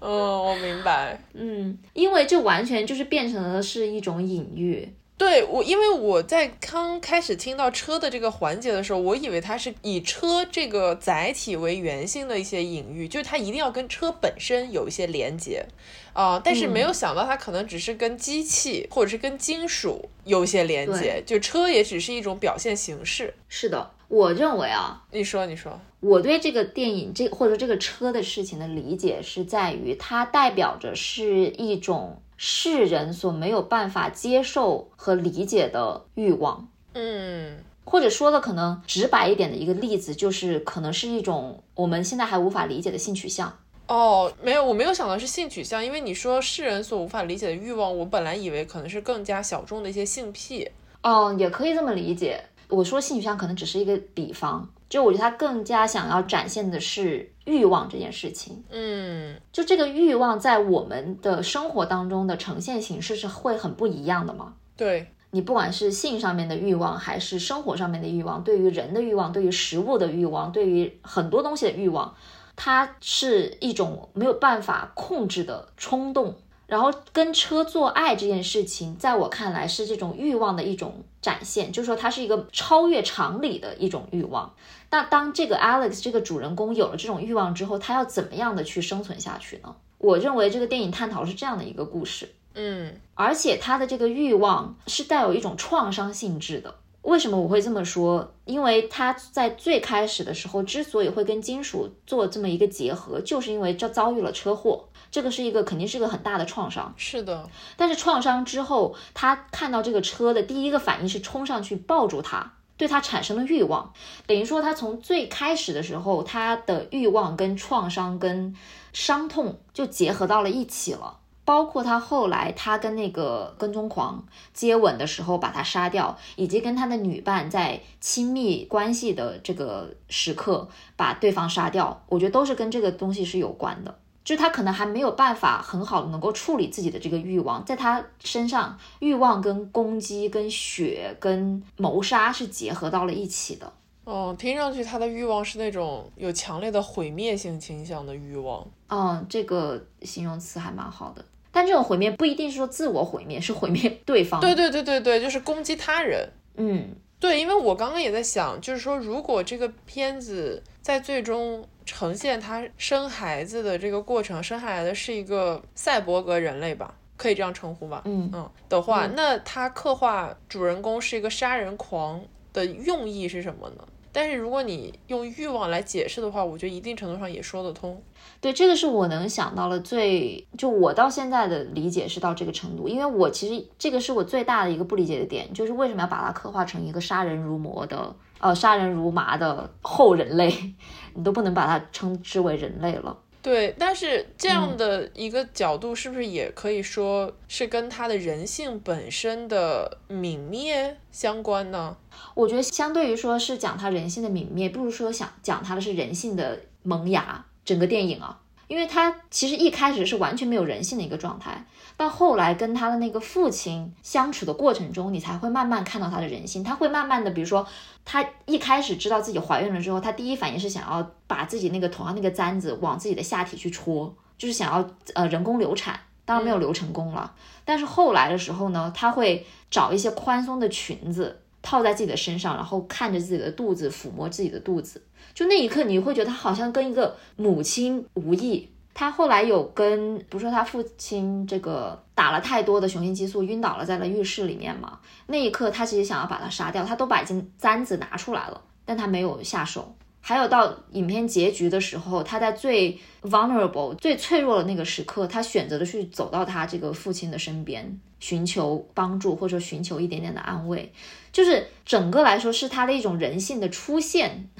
[0.00, 1.22] 嗯，我明白。
[1.34, 4.92] 嗯，因为这完全就是变成了是一种隐喻。
[5.20, 15.66] 对我，因为我在刚开始听到车的这个环节的时候，我以为它是以车这个载体为原型的一些隐喻，就是它一定要跟车本身有一些连接。
[16.14, 23.34] 啊、但是没有想到它可能只是跟机器或者是跟金属有一些连接，就车也只是一种表现形式。
[23.46, 36.66] 是的，我认为啊，你说，你说，我对这个电影这或者这个车的事情的理解是在于，它代表着是一种世人所没有办法接受和理解的欲望。
[36.94, 43.58] 嗯或者说的可能直白一点的一个例子，就是可能是一种我们现在还无法理解的性取向。
[43.88, 50.66] 哦，没有，我没有想到是性取向，因为你说世人所无法理解的欲望，我本来以为可能是更加小众的一些性癖。
[51.02, 52.42] 嗯，也可以这么理解。
[52.68, 58.62] 我说性取向可能只是一个比方，就我觉得他更加想要展现的是欲望这件事情。
[58.70, 64.54] 嗯就这个欲望在我们的生活当中的呈现形式是会很不一样的吗？
[64.76, 72.14] 对，你不管是性上面的欲望，还是生活上面的欲望，对于人的欲望，对于食物的欲望，对于很多东西的欲望，
[72.54, 76.36] 它是一种没有办法控制的冲动。
[76.66, 84.54] 然后跟车做爱这件事情，在我看来是这种欲望的一种展现，就是说它是一个超越常理的一种欲望。
[84.90, 89.76] 那当这个 Alex 这个主人公有了这种欲望之后，他要怎么样的去生存下去呢？
[89.98, 92.34] 我认为这个电影探讨是这样的一个故事。
[92.54, 96.74] 嗯而且他的这个欲望是带有一种创伤性质的。
[97.02, 98.34] 为什么我会这么说？
[98.44, 106.92] 因为他在最开始的时候之所以会跟金属做这么一个结合，就是因为这遭遇了车祸，这个是一个肯定是一个很大的创伤。
[106.98, 113.92] 是的，但是创伤之后，他看到这个车的第一个反应是冲上去抱住它，对他产生了欲望。
[114.26, 118.56] 等于说，他从最开始的时候，他的欲望跟创伤跟
[118.94, 121.18] 伤痛就结合到了一起了。
[121.44, 130.66] 包括他后来，他跟那个跟踪狂接吻的时候把他杀掉，以及跟他的女伴在亲密关系的这个时刻
[130.96, 133.98] 把对方杀掉，我觉得都是跟这个东西是有关的。
[134.30, 143.72] 就他可能还没有办法很好的能够处理自己的这个欲望，在他身上，欲望跟攻击、跟血、跟谋杀是结合到了一起的。
[144.04, 148.64] 哦，听上去他的欲望是那种有强烈的毁灭性倾向的欲望。
[148.88, 151.24] 嗯，这个形容词还蛮好的。
[151.50, 154.40] 但这种毁灭不一定是说自我毁灭，是毁灭对方。
[154.40, 156.30] 对对对对对，就是攻击他人。
[156.54, 168.02] 嗯，对，因为我刚刚也在想，就是说，如果这个片子在最终呈现他生孩子的这个过程，生下来的是一个赛博格人类吧，可以这样称呼吧？
[168.04, 172.20] 嗯嗯的话，嗯那他刻画主人公是一个杀人狂
[172.52, 173.84] 的用意是什么呢？
[174.12, 178.02] 但是如果你用欲望来解释的话，我觉得一定程度上也说得通。
[178.40, 190.74] 对，这个是我能想到的最，就我到现在的理解是到这个程度，因为我其实这个是我最大的一个不理解的点，就是为什么要把它刻画成一个杀人如魔的，呃，杀人如麻的后人类，
[191.14, 193.16] 你都不能把它称之为人类了。
[193.42, 201.96] 对，但是这嗯样的一个角度，是不是也可以说是跟他的人性本身的泯灭相关呢？
[202.34, 207.44] 我觉得相对于说是讲他人性的泯灭，不如说想讲他的是人性的萌芽。
[207.62, 211.64] 整个电影啊，因为他其实一开始是完全没有人性的一个状态，
[212.00, 216.64] 到后来跟他的那个父亲相处的过程中，你才会慢慢看到他的人性。
[216.64, 217.66] 他会慢慢的，比如说
[218.06, 226.00] 他一开始知道自己怀孕了之后，他第一反应是想要把自己那个头上那个簪子往自己的下体去戳，就是想要呃人工流产。
[226.24, 227.34] 当然没有流成功了，
[227.66, 231.42] 但是后来的时候呢，他会找一些宽松的裙子。
[231.62, 235.02] 套在自己的身上，然后看着自己的肚子，抚摸自己的肚子，
[235.34, 238.70] 就那一刻你会觉得他好像跟一个母亲无异。
[239.00, 245.00] 他后来有跟，不是说他父亲这个打了太多的雄性激素，晕倒了在了浴室里面嘛？
[245.28, 249.94] 那一刻他其实想要把他杀掉，他都把已经簪子拿出来了，但他没有下手。
[250.20, 260.92] 还有到影片结局的时候，他在最 vulnerable、最脆弱的那个时刻，他选择的去走到他这个父亲的身边，寻求帮助或者寻求一点点的安慰。
[261.32, 264.50] 就是整个来说是他的一种人性的出现。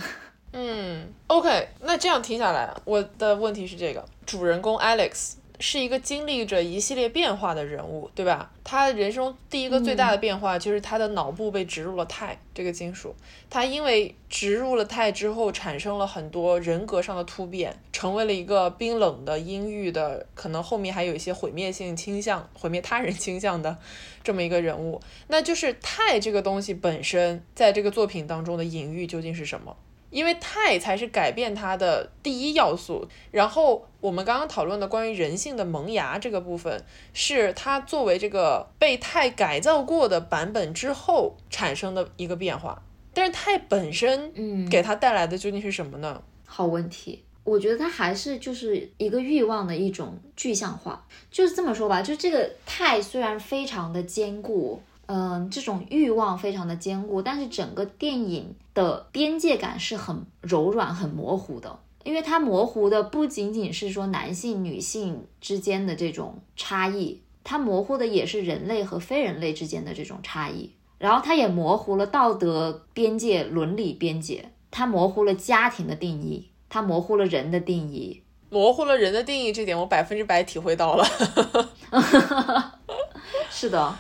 [0.53, 8.51] 嗯，OK，那这样听下来，我的问题是这个：主人公 Alex 是一个经历着一系列变化的人物，对吧？
[8.65, 13.15] 他人生第一个最大的变化就是他的脑部被植入了钛这个金属，
[13.49, 23.77] 他因为植入了钛之后，产生了很多人格上的突变，成为了一个冰冷的、阴郁的，可能后面还有一些毁灭性倾向、毁灭他人倾向的
[24.25, 25.01] 这么一个人物。
[25.29, 29.77] 那就是钛这个东西本身，在这个作品当中的隐喻究竟是什么？
[30.11, 42.83] 因为钛才是改变它的第一要素，然后我们刚刚讨论的关于人性的萌芽这个部分，是它作为这个被钛改造过的版本之后产生的一个变化。
[43.15, 46.23] 但是钛本身，嗯，给它带来的究竟是什么呢？
[46.45, 54.83] 好问题，我觉得它还是就是一个欲望的一种具象化，就是这么说吧，就这个钛虽然非常的坚固。
[55.13, 81.05] 嗯，这种欲望非常的坚固，但是整个电影的边界感是很柔软、很模糊的，因为它模糊的不仅仅是说男性、女性之间的这种差异，它模糊的也是人类和非人类之间的这种差异，然后它也模糊了道德边界、伦理边界，它模糊了家庭的定义，它模糊了人的定义，模糊了人的定义，这点我百分之百体会到了。
[83.51, 83.97] 是的。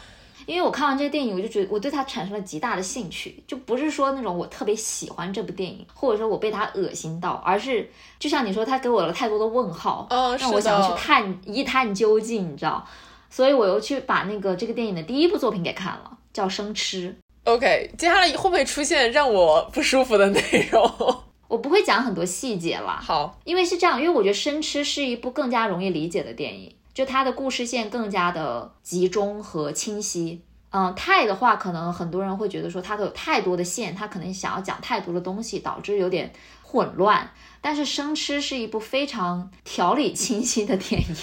[0.46, 10.06] 因为我看完这个电影，我就觉得我对它产生了极大的兴趣，就不是说那种我特别喜欢这部电影，或者说我被它恶心到，而是就像你说，它给我了太多的问号，
[10.38, 12.86] 让我想要去探一探究竟，你知道？
[13.28, 17.08] 所以我又去把那个这个电影的第一部作品给看了，叫《生吃》。
[17.44, 20.82] OK，接下来会不会出现让我不舒服的内容？
[21.48, 22.98] 我不会讲很多细节了。
[23.00, 26.74] 好，因为是这样，因为我觉得《生吃》是一部更加容易理解的电影。
[26.92, 36.32] 就它的故事线更加的集中和清晰，嗯，太的话，可能很多人会觉得说它有太多的线，它可能想要讲太多的东西，导致有点
[36.62, 37.30] 混乱。
[37.60, 41.16] 但是《生吃》是一部非常条理清晰的电影，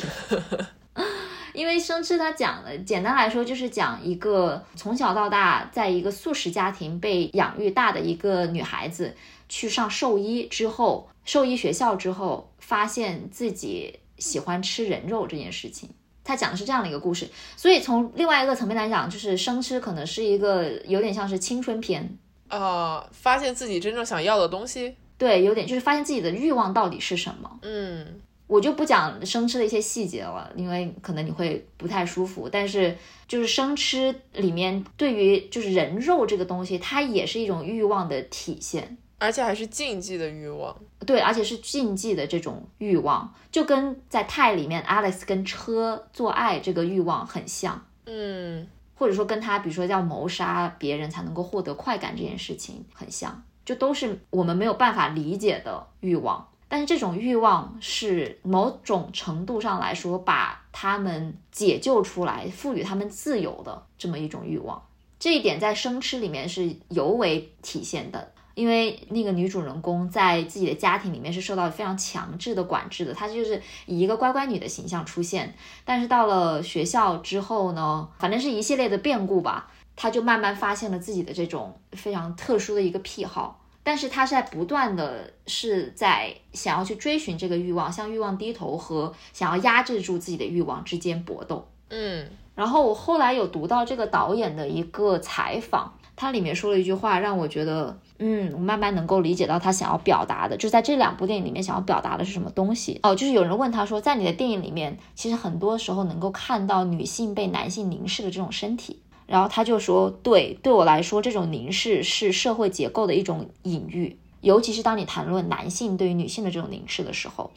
[1.54, 9.16] 因为《生吃》它讲的，简单来说就是讲一个从小到大在一个素食家庭被养育大的一个女孩子，
[9.50, 14.00] 去上兽医之后，兽医学校之后，发现自己。
[14.18, 15.90] 喜欢吃人肉这件事情，
[16.24, 17.28] 他讲的是这样的一个故事。
[17.56, 24.96] 所以从另外一个层面来讲，就是生吃可能是一个有点像是青春片啊，发现自己真正想要的东西。
[25.18, 27.60] 对，有点就是发现自己的欲望到底是什么。
[27.64, 32.48] 嗯，我就不讲生吃的一些细节了，因为可能你会不太舒服。
[32.48, 32.96] 但是
[33.28, 38.98] 就是生吃里面对于就是人肉这个东西，它也是一种欲望的体现。
[39.20, 64.80] 而且还是禁忌的欲望，对，而且是禁忌的这种欲望，就跟在泰里面 Alex 跟车做爱这个欲望很像，嗯，或者说跟他比如说要谋杀别人才能够获得快感这件事情很像，就都是我们没有办法理解的欲望，但是这种欲望是某种程度上来说把他们解救出来，赋予他们自由的这么一种欲望，
[65.18, 68.34] 这一点在生吃里面是尤为体现的。
[68.58, 75.54] 因为那个女主人公在自己的家庭里面是受到非常强制的管制的，她就是以一个乖乖女的形象出现。
[75.86, 83.64] 但是到了学校之后呢，反正是一系列的变故吧，她就慢慢发现了自己的这种非常特殊的一个癖好。
[83.84, 91.68] 但是她是在不断的是在想要去追寻这个欲望，向欲望低头和想要压制住自己的欲望之间搏斗。
[91.90, 95.94] 嗯，然后我后来有读到这个导演的一个采访。
[96.18, 103.16] 他里面说了一句话，让我觉得，嗯，我慢慢能够理解到他想要表达的，就在这两部电影里面想要表达的是什么东西哦。
[103.16, 117.52] 就是有人问他说，在你的电影里面，其实很多时候能够看到女性被男性凝视的这种身体，然后他就说，对，对我来说，这种凝视是社会结构的一种隐喻，尤其是当你谈论男性对于女性的这种凝视的时候。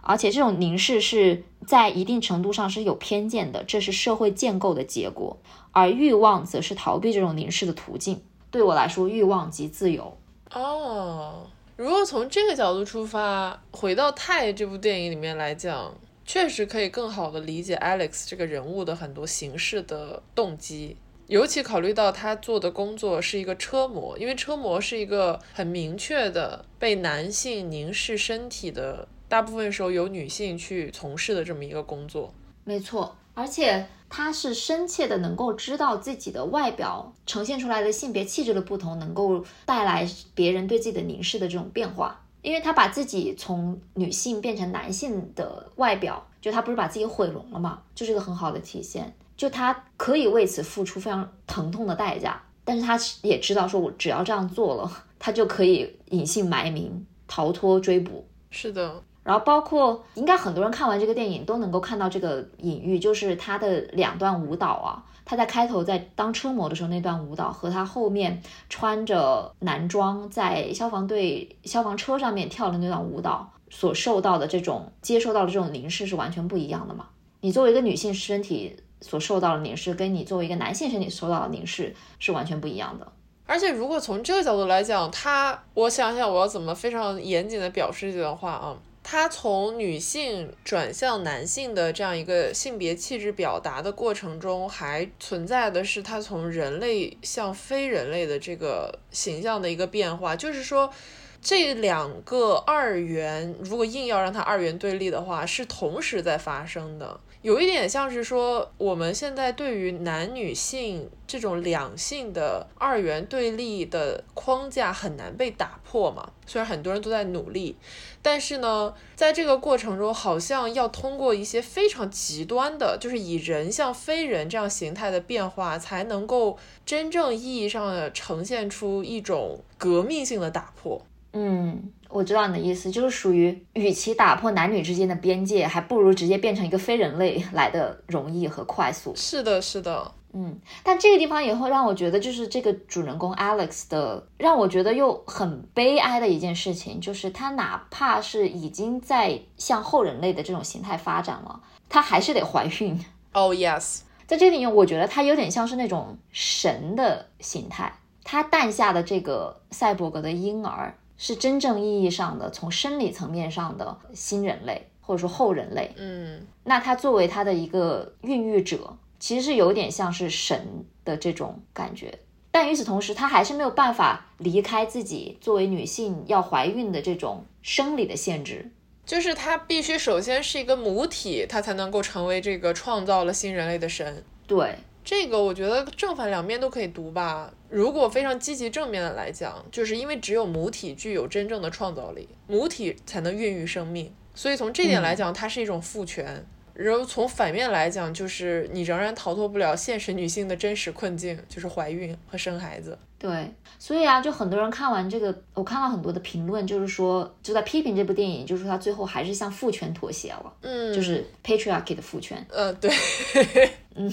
[0.00, 5.36] 而且这种凝视是在一定程度上是有偏见的，这是社会建构的结果。
[5.72, 8.22] 而欲望则是逃避这种凝视的途径。
[8.50, 10.16] 对我来说，欲望即自由。
[10.54, 11.46] 哦，
[11.76, 15.94] 如果从这个角度出发，回到《泰》这部电影里面来讲，
[16.24, 20.96] 确实可以更好的理解 Alex 这个人物的很多形式的动机。
[21.26, 29.06] 尤其考虑到他做的工作是一个车模，因为车模是一个很明确的被男性凝视身体的。
[29.28, 32.32] 大部分时候由女性去从事的这么一个工作，
[32.64, 47.82] 没错，而且她是深切的能够知道自己的外表呈现出来的性别气质的不同，能够带来别人对自己的凝视的这种变化，因为她把自己从女性变成男性的外表，就她不是把自己毁容了嘛？
[47.94, 58.26] 就是个很好的体现，就她可以为此付出非常疼痛的代价，但是她也知道说，我只要这样做了，她就可以隐姓埋名，逃脱追捕。
[58.50, 59.02] 是的。
[59.28, 77.04] 然后包括应该很多人看完这个电影都能够看到这个隐喻，就是他的两段舞蹈啊，他在开头在当车模的时候那段舞蹈，和他后面穿着男装在消防队消防车上面跳的那段舞蹈，所受到的这种接受到的这种凝视是完全不一样的嘛？
[77.42, 83.06] 你作为一个女性身体所受到的凝视，跟你作为一个男性身体受到的凝视是完全不一样的。
[83.44, 88.74] 而且，如果从这个角度来讲，他，我想想，我要怎么非常严谨的表示这段话啊？
[89.10, 100.36] 他从女性转向男性的这样一个性别气质表达的过程中，还存在的是他从人类向非人类的这个形象的一个变化。
[100.36, 100.92] 就是说，
[101.40, 107.20] 这两个二元，如果硬要让它二元对立的话，是同时在发生的。
[107.40, 116.32] 有一点像是说，我们现在对于男女性这种两性的二元对立的框架很难被打破嘛？
[116.46, 117.76] 虽然很多人都在努力，
[118.20, 131.00] 但是呢，在这个过程中，好像要通过一些非常极端的，就是以人向非人这样形态的变化，才能够真正意义上的呈现出一种革命性的打破。
[131.32, 131.92] 嗯。
[132.10, 139.12] 我知道你的意思，就是属于与其打破男女之间的边界，还不如直接变成一个非人类来的容易和快速。
[139.14, 140.58] 是的，是的，嗯。
[140.82, 151.60] 但这个地方也会让我觉得，就是这个主人公 Alex 的，让我觉得又很悲哀的一件事情，就是他哪怕是已经在向后人类的这种形态发展了，
[151.90, 152.98] 他还是得怀孕。
[153.32, 157.92] Oh yes，在这里面，我觉得他有点像是那种神的形态，
[158.24, 160.96] 他诞下的这个赛博格的婴儿。
[161.18, 165.92] 是真正意义上的从生理层面上的新人类，或者说后人类。
[165.98, 172.18] 嗯，那他作为他的一个孕育者，其实是有点像是神的这种感觉。
[172.50, 178.70] 但与此同时，他还是没有办法离开自己作为女性要怀孕的这种生理的限制。
[179.04, 184.24] 就是他必须首先是一个母体，他才能够成为这个创造了新人类的神。
[184.46, 184.76] 对。
[185.10, 187.50] 这个我觉得正反两面都可以读吧。
[187.70, 196.44] 如果非常积极正面的来讲，就是因为只有母体具有真正的创造力，母体才能孕育生命，所以从这点来讲，它是一种父权。
[196.74, 202.98] 然后从反面来讲，就是你仍然逃脱不了现实女性的真实困境，就是怀孕和生孩子。
[203.18, 212.46] 对，所以啊，就很多人看完这个，我看到很多的评论，就是说就在批评这部电影，就是说他最后还是向父权妥协了，嗯，就是 patriarchy 的父权。
[212.48, 212.88] 嗯，对，
[213.96, 214.12] 嗯，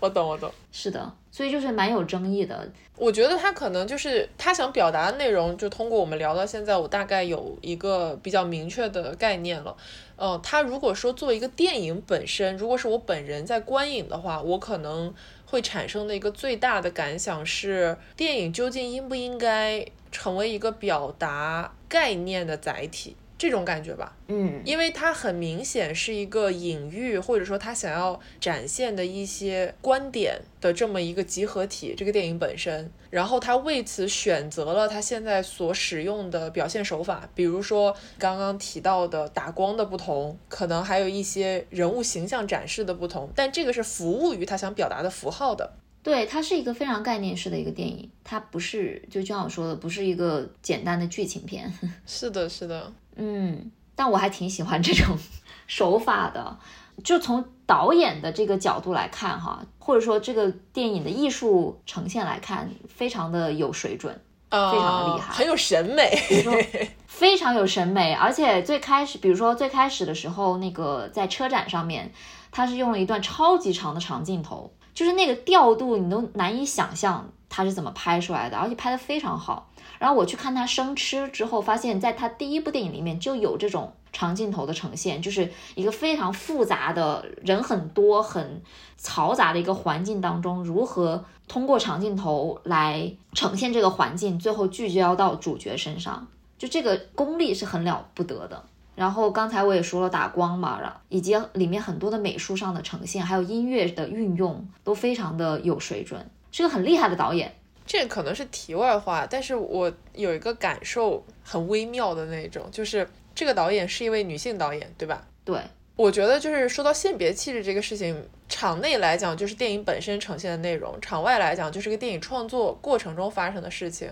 [0.00, 0.50] 我懂，我懂。
[0.72, 2.68] 是的，所以就是蛮有争议的。
[2.96, 9.76] 我觉得他可能就是他想表达的内容，就通过我们聊到现在，我大概有一个比较明确的概念了。
[10.16, 15.12] 嗯，他如果说作为一个电影本身，如果是我本人在观影的话，我可能
[15.54, 23.14] 会产生的一个最大的感想是，电影究竟应不应该成为一个表达概念的载体？
[23.44, 31.94] 这种感觉吧，嗯，因为它很明显是一个隐喻，或者说他想要展现的一些观点的这么一个集合体。
[31.94, 45.74] 这个电影本身，然后他为此选择了他现在所使用的表现手法，比如说刚刚提到的打光的不同，可能还有一些人物形象展示的不同，但这个是服务于他想表达的符号的。
[46.02, 51.72] 对，它是一个非常概念式的一个电影，它不是就像我说的，不是一个简单的剧情片。
[52.04, 52.92] 是的，是的。
[53.16, 55.16] 嗯，但我还挺喜欢这种
[55.66, 56.58] 手法的。
[57.02, 64.14] 就从导演的这个角度来看，哈，或者说这个电影的艺术呈现来看，非常的有水准，
[64.48, 66.16] 非常的厉害，很有审美，
[67.08, 68.14] 非常有审美。
[68.14, 72.12] 而且最开始，比如说最开始的时候，那个在车展上面，
[72.52, 79.68] 他是用了一段超级长的长镜头，就是那个调度你都难以想象他是怎么拍出来的，而且拍的非常好。
[80.04, 88.60] 然后我去看他生吃之后，发现在他第一部电影里面就有这种长镜头的呈现，就是一个非常复杂的人很多、很
[89.00, 96.26] 嘈杂的一个环境当中，如何通过长镜头来呈现这个环境，最后聚焦到主角身上，
[96.58, 98.62] 就这个功力是很了不得的。
[98.94, 107.54] 然后刚才我也说了打光嘛，然以及里面很多的美术上的呈现，还有音乐的运用都非常的有水准，是个很厉害的导演。
[107.86, 115.26] 这可能是题外话，但是我有一个感受很微妙的那种，就是这个导演是一位女性导演，对吧？
[115.44, 115.60] 对，
[115.96, 124.10] 我觉得就是说到性别气质这个事情，场内来讲就是电影本身呈现的内容，场外来讲就是个电影创作过程中发生的事情。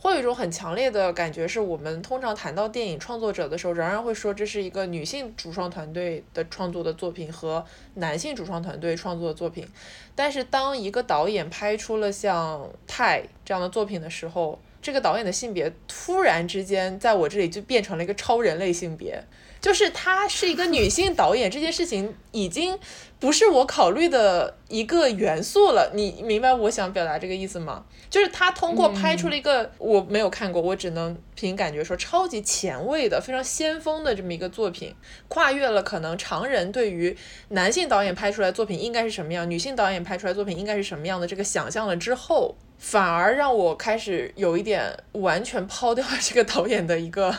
[0.00, 9.66] 会有一种很强烈的感觉，是我们通常谈到电影创作者的时候，仍然会说这是一个女性主创团队的创作的作品和男性主创团队创作的作品。
[10.14, 19.24] 但是当一个导演拍出了像《泰》这样的作品的时候，这个导演的性别突然之间在我这里就变成了一个超人类性别。
[19.60, 22.78] 就是她是一个女性导演，这件事情已经
[23.18, 25.90] 不是我考虑的一个元素了。
[25.94, 27.84] 你明白我想表达这个意思吗？
[28.08, 34.94] 就是她通过拍出了一个我没有看过，我只能凭感觉说超级前卫的、非常先锋的这么一个作品，
[35.26, 37.16] 跨越了可能常人对于
[37.48, 47.34] 男性导演拍出来作品应该是什么样，女性导演拍出来作品应该是什么样的这个想象了之后，反而让我开始有一点完全抛掉了这个导演的一个。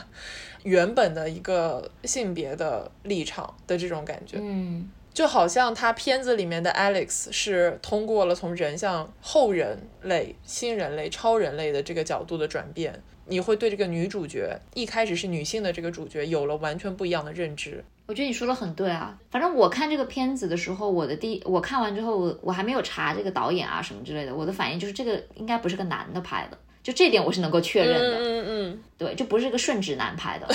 [0.64, 17.84] 原本的一个性别的立场的这种感觉，嗯，就好像他片子里面的 Alex 是通过了从人向后人类、新人类、超人类的这个角度的转变，你会对这个女主角一开始是女性的这个主角有了完全不一样的认知。
[18.08, 26.58] 我觉得你说的很对啊，反正我看这个片子的时候，我的第我看完之后，我我还没有查这个导演啊什么之类的，我的反应就是这个应该不是个男的拍的。
[26.82, 30.48] 就这点我是能够确认的，嗯嗯，对，就不是个顺直男拍的，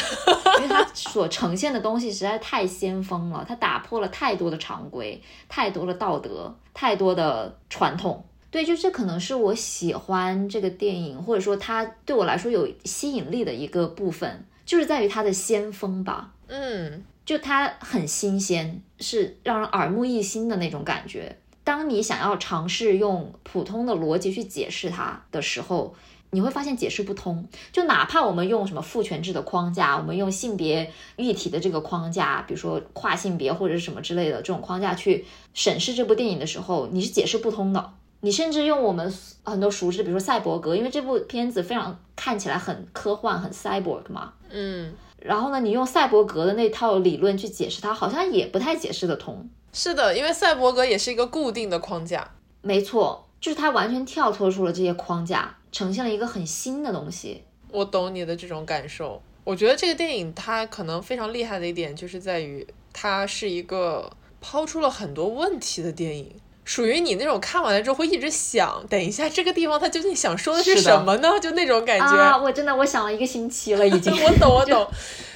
[0.59, 8.25] 因为他所呈现的东西实在太先锋了，他打破了太多的常规，太多的道德，太多的传统。
[8.51, 16.31] 对，就这可能是我喜欢这个电影，或者说它对我来说有吸引力的一个部分，就是在于它的先锋吧。
[16.47, 21.37] 嗯，就它很新鲜，是让人耳目一新的那种感觉。
[21.64, 25.93] 当你想要尝试用普通的逻辑去解释它的时候，
[26.35, 35.24] 你会发现解释不通，就哪怕我们用什么父权制的框架，我们用性别议题的这个框架，比如说跨性别或者是什么之类的这种框架去
[35.55, 37.93] 审视这部电影的时候，你是解释不通的。
[38.20, 49.47] 你甚至用我们很多熟知，比如说赛博格，因为这部片子非常看起来很科幻、很 cyborg 嘛，嗯，然后呢，你用赛博格的那套理论去解释它，好像也不太解释得通。
[49.74, 52.30] 是的，因为赛博格也是一个固定的框架，
[52.62, 55.59] 没错，就是它完全跳脱出了这些框架。
[55.75, 59.20] 呈现了一个很新的东西，我懂你的这种感受。
[59.43, 64.09] 我觉得这个电影它可能非常厉害的一点，就是在于它是一个
[64.41, 66.31] 抛出了很多问题的电影，
[66.64, 71.29] 属于你那种看完了之后会一直想，等一下这个地方他究竟想说的是什么呢？
[71.41, 72.07] 就那种感觉。
[72.07, 74.12] 啊，我真的我想了一个星期了， 已经。
[74.12, 74.89] 我懂，我懂，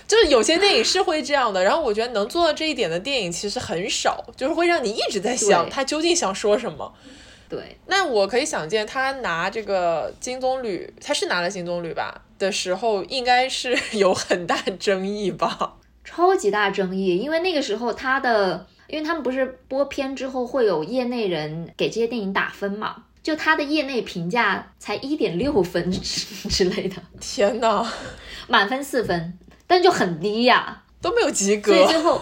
[0.06, 1.64] 就是有些电影是会这样的。
[1.64, 6.94] 然后我觉得能做到这一点的电影其实很少，就是会让你一直在想他究竟想说什么。
[7.48, 15.76] 对，那我可以想见，他拿这个金棕榈，他是拿了金棕榈吧的时候，应该是 有很大争议吧？
[16.04, 26.00] 超级大争议，因为那个时候他的，因为他们不是播片之后会有业内人给这些电影打分嘛，就他的业内评价才一点六分之
[26.48, 26.96] 之类的。
[27.20, 27.86] 天呐，
[28.46, 31.74] 满分四分，但就很低呀，都没有及格。
[31.74, 32.20] 所以最后。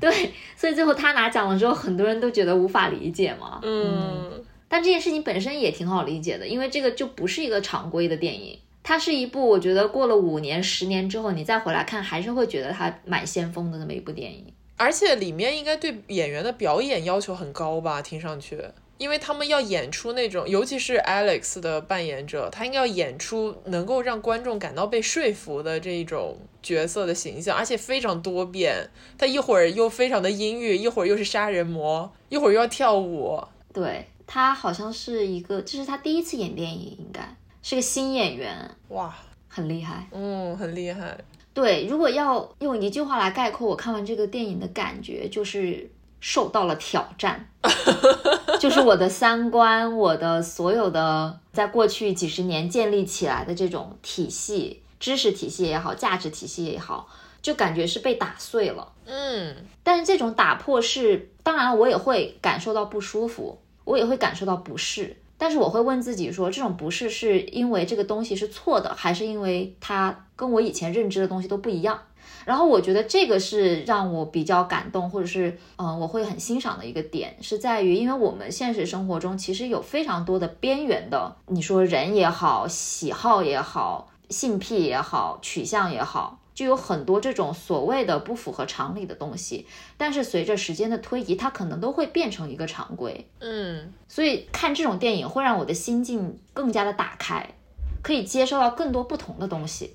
[0.00, 3.60] 对，所以最后他拿奖了之后，很多人都觉得无法理解嘛。
[3.62, 14.46] 嗯，但这件事情本身也挺好理解的，因为这个就不是一个常规的电影，它是一部我觉得过了五年、十年之后，你再回来看，还是会觉得它蛮先锋的那么一部电影。
[14.76, 18.02] 而且里面应该对演员的表演要求很高吧？
[18.02, 18.58] 听上去。
[18.96, 28.88] 因为他们要演出那种，尤其是 Alex 的扮演者，他应该要演出能够让观众感到被说服的这种角色的形象，而且非常多变。
[29.18, 33.42] 他一会儿又非常的阴郁，一会儿又是杀人魔，一会儿又要跳舞。
[33.72, 38.70] 对他好像是一个，这是他第一次演电影，应该是个新演员。
[38.90, 39.12] 哇，
[39.48, 40.08] 很厉害。
[40.12, 41.18] 嗯，很厉害。
[41.52, 45.90] 对，如果要用一句话来概括我看完这个电影的感觉，就是。
[46.26, 47.50] 受到了挑战，
[48.60, 57.08] 就是我的三观，我的所有的在过去几十年建立起来的这种体系、知识体系也好，价值体系也好，
[57.42, 58.92] 就感觉是被打碎了。
[59.06, 72.00] 嗯，但是这种打破是，当然我也会感受到不舒服，我也会感受到不适，但是我会问自己说，这种不适是因为这个东西是错的，还是因为它跟我以前认知的东西都不一样？
[72.44, 89.66] 然后我觉得这个是让我比较感动，或者是嗯，我会很欣赏的一个点，是在于，因为我们现实生活中其实有非常多的边缘的，你说人也好，喜好也好，性癖也好，取向也好，就有很多这种所谓的不符合常理的东西。
[89.96, 93.26] 但是随着时间的推移，它可能都会变成一个常规。
[93.40, 97.54] 嗯，所以看这种电影会让我的心境更加的打开，
[98.02, 99.94] 可以接受到更多不同的东西。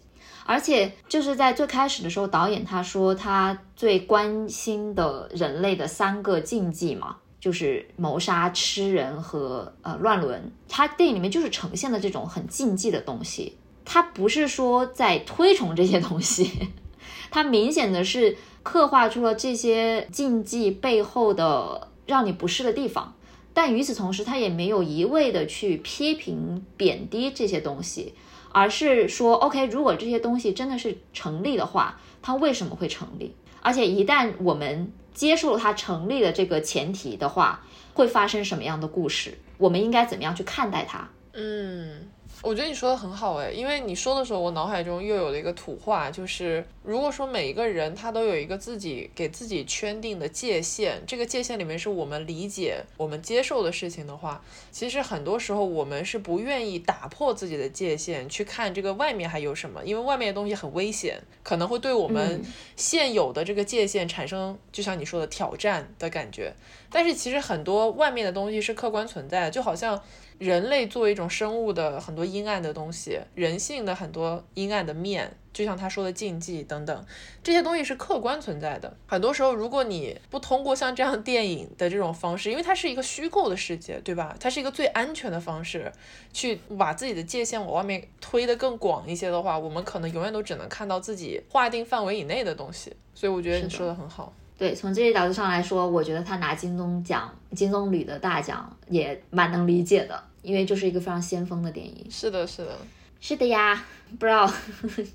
[0.49, 10.51] 而且就是在最开始的时候，导演他说他最关心的人类的三个禁忌嘛，就是谋杀、吃人和呃乱伦。
[10.67, 16.49] 他电影里面就是呈现的这种很禁忌的东西，他不是说在推崇这些东西，
[17.29, 23.13] 他明显的是刻画出了这些禁忌背后的让你不适的地方。
[23.53, 28.15] 但与此同时，他也没有一味的去批评、贬低这些东西，
[28.51, 33.35] 而是说，OK，如果这些东西真的是成立的话，它为什么会成立？
[33.61, 39.37] 而且一旦我们接受了它成立的这个前提的话，会发生什么样的故事？
[39.57, 41.09] 我们应该怎么样去看待它？
[41.33, 42.09] 嗯。
[42.41, 62.41] 我觉得你说的很好哎，因为你说的时候，我脑海中又有了一个土话，就是如果说每一个人他都有一个自己给自己圈定的界限，这个界限里面是我们理解、我们接受的事情的话，其实很多时候我们是不愿意打破自己的界限去看这个外面还有什么，因为外面的东西很危险，可能会对我们
[62.77, 66.53] 现有的这个界限产生，就像你说的挑战的感觉。
[66.89, 70.01] 但是其实很多外面的东西是客观存在的，就好像。
[70.39, 77.05] 人类作为一种生物的很多阴暗的东西，人性的很多阴暗的面，就像他说的禁忌等等，
[77.43, 78.95] 这些东西是客观存在的。
[79.05, 84.33] 很多时候，如果你不通过像这样电影的这种方式，因为它是一个虚构的世界，对吧？
[84.39, 85.91] 它是一个最安全的方式，
[86.31, 92.93] 去把自己的界限往外面推得更广一些的话，我们可能永远都只能看到自己划定范围以内的东西。
[93.13, 94.31] 所以我觉得你说的很好。
[94.57, 100.21] 对，从这些角度上来说，我觉得他拿金棕奖、金棕榈的大奖也蛮能理解的。
[100.41, 102.77] 因为就是一个非常先锋的电影，是的，是的，
[103.19, 103.83] 是的呀。
[104.17, 104.51] 不知道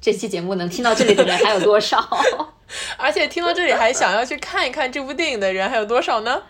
[0.01, 1.99] 这期节目能听到这里的人还有多少？
[2.97, 6.41] 而且听到这里还想要去看一看这部电影的人还有多少呢？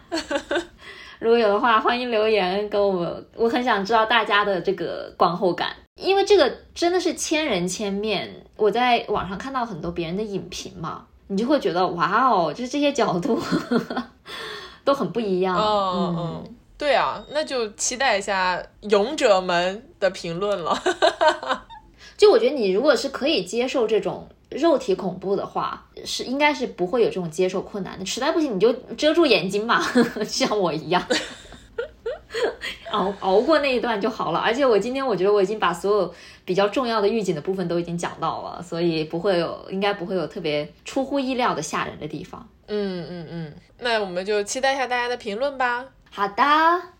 [1.20, 3.26] 如果有的话，欢迎留言跟我们。
[3.34, 8.44] 我很想知道大家的这个观后感，因为这个真的是千人千面。
[8.56, 13.40] 我在网上看到很多别人的影评嘛，你就会觉得哇哦，就是这些角度
[14.84, 15.56] 都很不一样。
[15.56, 16.54] 嗯嗯。
[16.76, 20.76] 对啊，那就期待一下勇者们的评论了。
[22.18, 28.04] 就我觉得，你如果是可以接受这种肉体恐怖的话，是应该是不会有这种接受困难的。
[28.04, 29.82] 实在不行，你就遮住眼睛嘛，
[30.26, 31.02] 像我一样，
[32.90, 34.38] 熬熬过那一段就好了。
[34.38, 36.14] 而且我今天我觉得我已经把所有
[36.44, 42.48] 比较重要的预警的部分都已经讲到了，所以不会有，应该不会有特别出乎意料的吓人的地方。
[42.66, 45.84] 嗯嗯嗯，那我们就期待一下大家的评论吧。
[46.16, 46.44] 好的，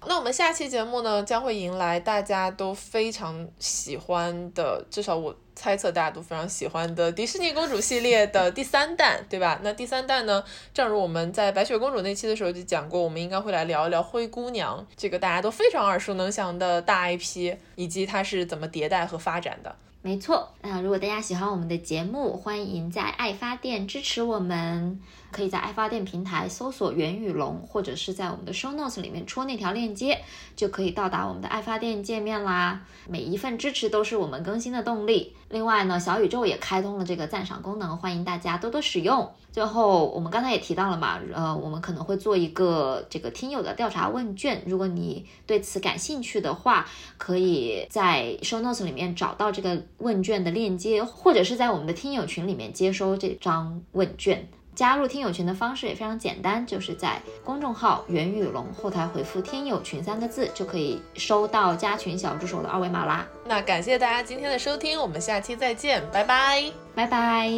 [0.06, 9.56] 那我们下期节目呢，将会迎来大家都非常喜欢的，至少我猜测大家都非常喜欢的迪士尼公主系列的第三弹，对吧？
[9.62, 10.42] 那第三弹呢，
[10.72, 19.76] 正如我们在白雪公主那期的时候就讲过，我们应该会来聊一聊灰姑娘这个大家都非常耳熟能详的大 IP，以及它是怎么迭代和发展的。
[20.06, 25.00] 没错，那如果大家喜欢我们的节目，欢迎在爱发电支持我们，
[25.32, 30.20] 可以在爱发电平台搜索袁宇龙，或者是在我们的 show notes 里面戳那条链接，
[30.54, 32.82] 就可以到达我们的爱发电界面啦。
[33.08, 35.34] 每一份支持都是我们更新的动力。
[35.54, 39.30] 另外呢，小宇宙也开通了这个赞赏功能，欢迎大家多多使用。
[39.52, 46.84] 最后，我们刚才也提到了嘛，呃，我们可能会做一个这个听友的调查问卷，如果你对此感兴趣的话，
[47.18, 54.48] 可以在 show notes 里面找到这个问卷的链接，或者是在我们的听友群里面接收这张问卷。
[54.74, 63.26] 加入听友群的方式也非常简单，就是在公众号“袁宇龙”后台回复“听友群”三个字，就可以收到加群小助手的二维码啦。
[63.46, 67.48] 那感谢大家今天的收听，我们下期再见，拜拜，拜拜。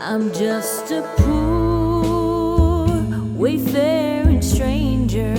[0.00, 2.88] I'm just a poor
[3.36, 5.34] wayfaring stranger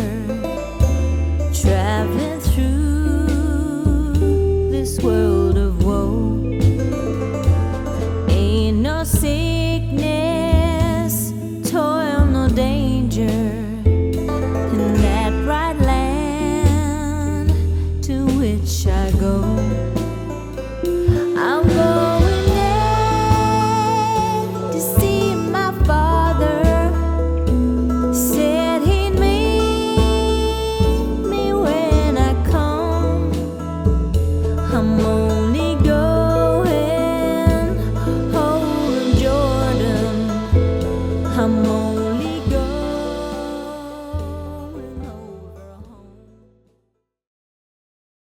[1.51, 3.31] traveling through
[4.69, 5.54] this world